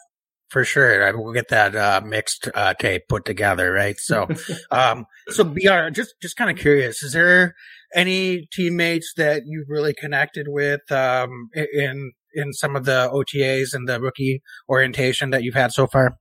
For 0.51 0.65
sure. 0.65 1.17
We'll 1.19 1.35
get 1.35 1.49
that, 1.49 1.75
uh, 1.75 2.01
mixed, 2.05 2.49
uh, 2.55 2.75
tape 2.75 3.03
put 3.09 3.25
together, 3.25 3.73
right? 3.73 3.97
So, 3.99 4.29
um, 4.71 5.07
so 5.29 5.45
BR, 5.45 5.91
just, 5.91 6.15
just 6.23 6.37
kind 6.37 6.51
of 6.51 6.57
curious, 6.57 7.03
is 7.03 7.13
there 7.13 7.55
any 7.95 8.47
teammates 8.53 9.13
that 9.17 9.43
you've 9.47 9.69
really 9.69 9.95
connected 9.95 10.47
with, 10.49 10.91
um, 10.91 11.49
in, 11.55 12.13
in 12.35 12.53
some 12.53 12.77
of 12.77 12.85
the 12.85 13.11
OTAs 13.13 13.75
and 13.75 13.89
the 13.89 14.01
rookie 14.01 14.43
orientation 14.69 15.31
that 15.31 15.43
you've 15.43 15.55
had 15.55 15.73
so 15.73 15.87
far? 15.87 16.17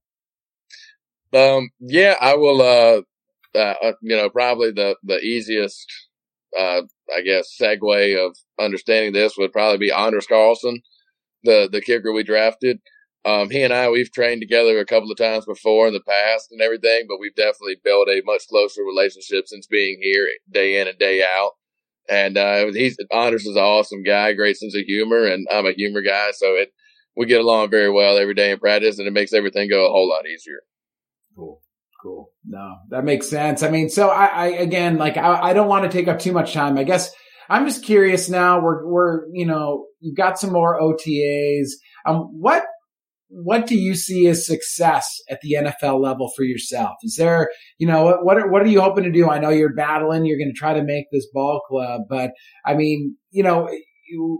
Um, 1.33 1.69
yeah, 1.79 2.15
I 2.21 2.35
will, 2.35 2.61
uh, 2.61 3.01
uh, 3.57 3.73
uh, 3.83 3.93
you 4.01 4.15
know, 4.15 4.29
probably 4.29 4.71
the, 4.71 4.95
the 5.03 5.19
easiest, 5.19 5.85
uh, 6.57 6.81
I 7.15 7.21
guess, 7.21 7.55
segue 7.59 8.25
of 8.25 8.37
understanding 8.59 9.13
this 9.13 9.37
would 9.37 9.51
probably 9.51 9.77
be 9.77 9.91
Anders 9.91 10.27
Carlson, 10.27 10.81
the, 11.43 11.69
the 11.71 11.81
kicker 11.81 12.13
we 12.13 12.23
drafted. 12.23 12.79
Um, 13.25 13.49
he 13.49 13.63
and 13.63 13.73
I, 13.73 13.89
we've 13.89 14.11
trained 14.11 14.41
together 14.41 14.79
a 14.79 14.85
couple 14.85 15.11
of 15.11 15.17
times 15.17 15.45
before 15.45 15.87
in 15.87 15.93
the 15.93 16.01
past 16.01 16.51
and 16.51 16.61
everything, 16.61 17.05
but 17.09 17.19
we've 17.19 17.35
definitely 17.35 17.77
built 17.83 18.09
a 18.09 18.21
much 18.25 18.47
closer 18.49 18.83
relationship 18.83 19.47
since 19.47 19.67
being 19.67 19.99
here 20.01 20.27
day 20.51 20.79
in 20.81 20.87
and 20.87 20.97
day 20.99 21.23
out. 21.23 21.51
And, 22.09 22.37
uh, 22.37 22.67
he's, 22.73 22.97
Anders 23.13 23.45
is 23.45 23.55
an 23.57 23.63
awesome 23.63 24.03
guy, 24.03 24.33
great 24.33 24.57
sense 24.57 24.75
of 24.75 24.83
humor, 24.83 25.25
and 25.27 25.47
I'm 25.51 25.65
a 25.67 25.73
humor 25.73 26.01
guy. 26.01 26.31
So 26.31 26.55
it, 26.55 26.73
we 27.17 27.25
get 27.25 27.41
along 27.41 27.69
very 27.71 27.89
well 27.89 28.17
every 28.17 28.33
day 28.35 28.51
in 28.51 28.59
practice 28.59 28.99
and 28.99 29.07
it 29.07 29.11
makes 29.13 29.33
everything 29.33 29.69
go 29.69 29.87
a 29.87 29.91
whole 29.91 30.09
lot 30.09 30.27
easier. 30.27 30.61
Cool. 31.37 31.61
Cool. 32.01 32.29
No, 32.45 32.75
that 32.89 33.03
makes 33.05 33.29
sense. 33.29 33.63
I 33.63 33.69
mean, 33.69 33.89
so 33.89 34.09
I, 34.09 34.25
I 34.25 34.45
again, 34.47 34.97
like, 34.97 35.17
I, 35.17 35.49
I 35.49 35.53
don't 35.53 35.67
want 35.67 35.83
to 35.83 35.95
take 35.95 36.07
up 36.07 36.19
too 36.19 36.31
much 36.31 36.53
time. 36.53 36.77
I 36.77 36.83
guess 36.83 37.11
I'm 37.49 37.65
just 37.65 37.83
curious 37.83 38.29
now. 38.29 38.61
We're, 38.61 38.85
we're, 38.87 39.21
you 39.31 39.45
know, 39.45 39.85
you've 39.99 40.17
got 40.17 40.39
some 40.39 40.51
more 40.51 40.79
OTAs. 40.79 41.69
Um, 42.05 42.29
what, 42.39 42.63
what 43.29 43.67
do 43.67 43.75
you 43.75 43.95
see 43.95 44.27
as 44.27 44.45
success 44.45 45.21
at 45.29 45.41
the 45.41 45.57
NFL 45.59 46.01
level 46.01 46.31
for 46.35 46.43
yourself? 46.43 46.95
Is 47.03 47.15
there, 47.17 47.49
you 47.77 47.87
know, 47.87 48.03
what, 48.03 48.23
what 48.25 48.37
are, 48.37 48.51
what 48.51 48.61
are 48.61 48.67
you 48.67 48.81
hoping 48.81 49.03
to 49.03 49.11
do? 49.11 49.29
I 49.29 49.39
know 49.39 49.49
you're 49.49 49.73
battling. 49.73 50.25
You're 50.25 50.37
going 50.37 50.53
to 50.53 50.57
try 50.57 50.73
to 50.73 50.83
make 50.83 51.05
this 51.11 51.27
ball 51.33 51.61
club, 51.67 52.01
but 52.09 52.31
I 52.65 52.75
mean, 52.75 53.17
you 53.31 53.43
know, 53.43 53.69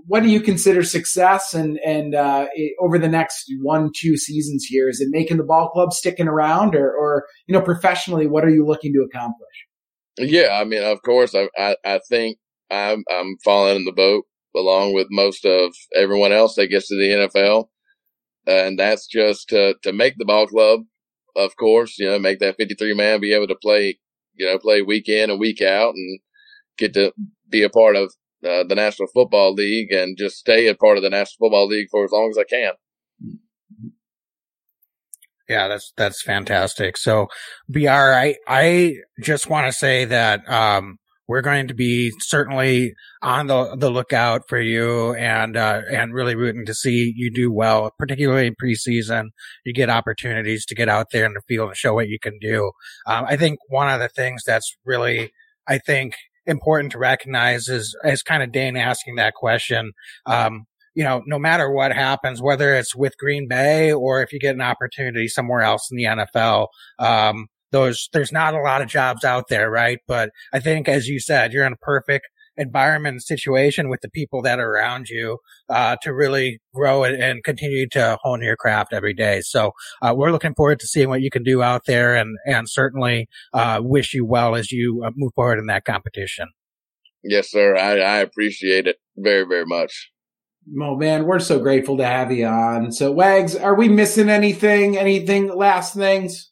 what 0.08 0.24
do 0.24 0.30
you 0.30 0.42
consider 0.42 0.84
success? 0.84 1.54
And 1.54 1.80
and 1.86 2.16
uh, 2.16 2.48
over 2.80 2.98
the 2.98 3.08
next 3.08 3.52
one 3.62 3.92
two 3.96 4.18
seasons 4.18 4.66
here 4.66 4.90
is 4.90 5.02
it 5.02 5.10
making 5.12 5.38
the 5.38 5.44
ball 5.44 5.70
club 5.70 5.94
sticking 5.94 6.28
around 6.28 6.76
or 6.76 6.92
or 6.92 7.26
you 7.48 7.54
know 7.54 7.62
professionally 7.62 8.28
what 8.28 8.44
are 8.44 8.50
you 8.50 8.66
looking 8.66 8.94
to 8.94 9.06
accomplish? 9.10 9.48
Yeah 10.18 10.60
i 10.60 10.64
mean 10.64 10.84
of 10.84 11.02
course 11.04 11.36
i 11.36 11.48
i, 11.58 11.76
I 11.86 12.00
think 12.10 12.38
i'm 12.72 13.04
i'm 13.10 13.38
falling 13.44 13.78
in 13.78 13.86
the 13.86 13.92
boat 13.92 14.26
along 14.56 14.94
with 14.94 15.08
most 15.12 15.46
of 15.46 15.76
everyone 15.96 16.32
else 16.32 16.56
that 16.56 16.68
gets 16.68 16.88
to 16.88 16.96
the 16.96 17.28
nfl 17.28 17.68
and 18.48 18.80
that's 18.80 19.06
just 19.06 19.50
to 19.50 19.76
to 19.84 19.94
make 19.94 20.16
the 20.18 20.26
ball 20.26 20.48
club 20.48 20.82
of 21.36 21.56
course 21.58 22.00
you 22.00 22.08
know 22.08 22.18
make 22.18 22.40
that 22.40 22.58
53 22.58 22.96
man 22.96 23.22
be 23.22 23.34
able 23.34 23.48
to 23.48 23.56
play 23.56 24.00
you 24.34 24.46
know 24.46 24.58
play 24.58 24.82
week 24.82 25.08
in 25.08 25.30
and 25.30 25.40
week 25.40 25.62
out 25.62 25.94
and 25.94 26.20
get 26.78 26.94
to 26.94 27.14
be 27.50 27.62
a 27.62 27.70
part 27.70 27.96
of 27.96 28.14
uh, 28.44 28.64
the 28.64 28.76
National 28.76 29.08
Football 29.14 29.54
League 29.54 29.92
and 29.92 30.18
just 30.18 30.38
stay 30.38 30.68
a 30.68 30.76
part 30.76 30.98
of 30.98 31.04
the 31.04 31.10
National 31.10 31.48
Football 31.48 31.68
League 31.68 31.88
for 31.90 32.04
as 32.04 32.12
long 32.12 32.30
as 32.30 32.38
I 32.38 32.44
can. 32.44 32.74
Yeah, 35.50 35.70
that's 35.70 35.94
that's 35.96 36.22
fantastic. 36.22 36.98
So, 36.98 37.28
Br, 37.70 37.90
I 37.90 38.36
I 38.48 38.96
just 39.22 39.50
want 39.50 39.68
to 39.68 39.72
say 39.72 40.04
that 40.04 40.48
um, 40.50 40.98
we're 41.28 41.42
going 41.42 41.68
to 41.70 41.74
be 41.74 42.12
certainly 42.20 42.94
on 43.22 43.48
the 43.48 43.76
the 43.78 43.90
lookout 43.90 44.44
for 44.50 44.60
you 44.60 45.14
and 45.14 45.56
uh, 45.56 45.82
and 45.90 46.14
really 46.14 46.36
rooting 46.36 46.66
to 46.66 46.74
see 46.74 47.14
you 47.16 47.32
do 47.32 47.52
well, 47.52 47.92
particularly 47.98 48.48
in 48.48 48.56
preseason. 48.62 49.30
You 49.66 49.74
get 49.74 49.90
opportunities 49.90 50.66
to 50.66 50.76
get 50.76 50.90
out 50.90 51.08
there 51.12 51.26
in 51.26 51.34
the 51.34 51.42
field 51.48 51.70
and 51.70 51.78
show 51.78 51.94
what 51.94 52.10
you 52.10 52.20
can 52.20 52.40
do. 52.40 52.72
Um, 53.06 53.26
I 53.26 53.38
think 53.38 53.60
one 53.70 53.90
of 53.90 54.02
the 54.02 54.10
things 54.10 54.44
that's 54.46 54.76
really 54.86 55.32
I 55.68 55.78
think 55.78 56.16
important 56.48 56.92
to 56.94 56.98
recognize 56.98 57.68
is, 57.68 57.96
as 58.04 58.24
kind 58.24 58.42
of 58.42 58.52
Dane 58.52 58.78
asking 58.78 59.16
that 59.16 59.34
question. 59.36 59.92
Um, 60.26 60.66
you 60.96 61.04
know, 61.04 61.22
no 61.28 61.38
matter 61.38 61.70
what 61.70 61.94
happens, 61.94 62.42
whether 62.42 62.74
it's 62.74 62.96
with 62.96 63.18
Green 63.20 63.48
Bay 63.48 63.94
or 63.94 64.24
if 64.24 64.34
you 64.34 64.40
get 64.40 64.56
an 64.56 64.62
opportunity 64.62 65.28
somewhere 65.28 65.62
else 65.62 65.92
in 65.92 65.98
the 65.98 66.06
NFL, 66.06 66.70
um, 66.98 67.48
those, 67.72 68.10
there's 68.14 68.32
not 68.32 68.56
a 68.56 68.62
lot 68.62 68.82
of 68.82 68.88
jobs 68.88 69.24
out 69.24 69.48
there, 69.48 69.70
right? 69.70 70.00
But 70.08 70.32
I 70.54 70.60
think, 70.60 70.88
as 70.90 71.08
you 71.08 71.20
said, 71.20 71.54
you're 71.54 71.66
in 71.68 71.74
a 71.74 71.78
perfect 71.78 72.28
environment 72.58 73.14
and 73.14 73.24
situation 73.24 73.90
with 73.90 74.02
the 74.02 74.10
people 74.10 74.42
that 74.42 74.60
are 74.60 74.70
around 74.70 75.10
you 75.10 75.38
uh, 75.70 75.96
to 76.02 76.14
really 76.14 76.60
grow 76.74 77.04
and, 77.04 77.22
and, 77.22 77.44
continue 77.44 77.88
to 77.88 78.18
hone 78.22 78.42
your 78.42 78.56
craft 78.56 78.94
every 78.94 79.14
day. 79.14 79.42
So 79.42 79.72
uh, 80.02 80.14
we're 80.16 80.32
looking 80.32 80.54
forward 80.56 80.80
to 80.80 80.88
seeing 80.88 81.10
what 81.10 81.22
you 81.22 81.30
can 81.30 81.44
do 81.44 81.62
out 81.62 81.84
there, 81.86 82.16
and 82.16 82.38
and 82.46 82.70
certainly 82.70 83.28
uh, 83.54 83.80
wish 83.84 84.14
you 84.14 84.26
well 84.26 84.56
as 84.56 84.72
you 84.72 85.04
uh, 85.06 85.12
move 85.16 85.34
forward 85.36 85.60
in 85.60 85.68
that 85.68 85.86
competition. 85.86 86.48
Yes, 87.24 87.50
sir. 87.50 87.76
I, 87.76 88.00
I 88.00 88.18
appreciate 88.18 88.88
it 88.88 88.98
very 89.18 89.44
very 89.44 89.66
much. 89.66 90.12
Oh 90.82 90.96
man, 90.96 91.26
we're 91.26 91.40
so 91.40 91.60
grateful 91.60 91.98
to 91.98 92.06
have 92.06 92.32
you 92.32 92.46
on. 92.46 92.92
So 92.92 93.12
Wags, 93.12 93.56
are 93.56 93.76
we 93.76 93.88
missing 93.88 94.30
anything? 94.30 94.98
Anything? 94.98 95.48
Last 95.56 95.96
things? 95.96 96.52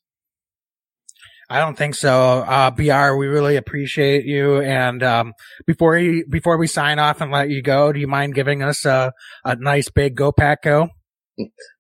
I 1.50 1.60
don't 1.60 1.78
think 1.78 1.96
so. 1.96 2.44
Uh, 2.48 2.72
BR, 2.72 3.16
we 3.18 3.28
really 3.28 3.56
appreciate 3.56 4.26
you. 4.26 4.62
And, 4.62 5.04
um, 5.04 5.34
before 5.68 5.98
you, 5.98 6.26
before 6.30 6.58
we 6.58 6.68
sign 6.68 7.00
off 7.00 7.22
and 7.22 7.32
let 7.32 7.50
you 7.50 7.62
go, 7.62 7.92
do 7.92 8.00
you 8.00 8.08
mind 8.08 8.36
giving 8.36 8.64
us 8.64 8.86
a, 8.86 9.14
a 9.44 9.56
nice 9.56 9.90
big 9.90 10.16
go 10.16 10.32
pack 10.32 10.64
go? 10.64 10.90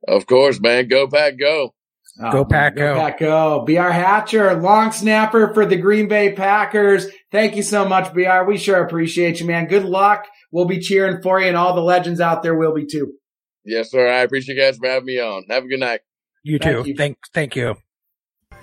Of 0.08 0.25
course, 0.28 0.60
man. 0.60 0.88
Go 0.88 1.08
pack 1.08 1.39
go. 1.39 1.73
Oh, 2.21 2.32
go 2.32 2.45
pack 2.45 2.75
go. 2.75 2.93
Go 2.93 2.99
pack 2.99 3.19
go. 3.19 3.65
BR 3.65 3.89
Hatcher, 3.89 4.54
long 4.56 4.91
snapper 4.91 5.54
for 5.54 5.65
the 5.65 5.75
Green 5.75 6.08
Bay 6.08 6.32
Packers. 6.32 7.08
Thank 7.32 7.56
you 7.56 7.63
so 7.63 7.88
much, 7.88 8.13
BR. 8.13 8.43
We 8.47 8.58
sure 8.58 8.82
appreciate 8.84 9.39
you, 9.39 9.47
man. 9.47 9.67
Good 9.67 9.84
luck. 9.84 10.25
We'll 10.51 10.65
be 10.65 10.80
cheering 10.80 11.21
for 11.21 11.41
you 11.41 11.47
and 11.47 11.58
all 11.58 11.75
the 11.75 11.82
legends 11.82 12.21
out 12.21 12.41
there 12.41 12.56
will 12.56 12.73
be 12.73 12.86
too. 12.86 13.13
Yes, 13.65 13.91
sir. 13.91 14.08
I 14.08 14.19
appreciate 14.19 14.56
you 14.56 14.62
guys 14.62 14.78
for 14.78 14.88
having 14.88 15.08
me 15.08 15.19
on. 15.19 15.43
Have 15.49 15.65
a 15.65 15.67
good 15.67 15.80
night. 15.80 16.01
You 16.43 16.60
too. 16.60 16.65
Thank 16.65 16.88
you. 16.88 16.95
Thank, 16.95 17.17
thank 17.34 17.56
you. 17.56 17.75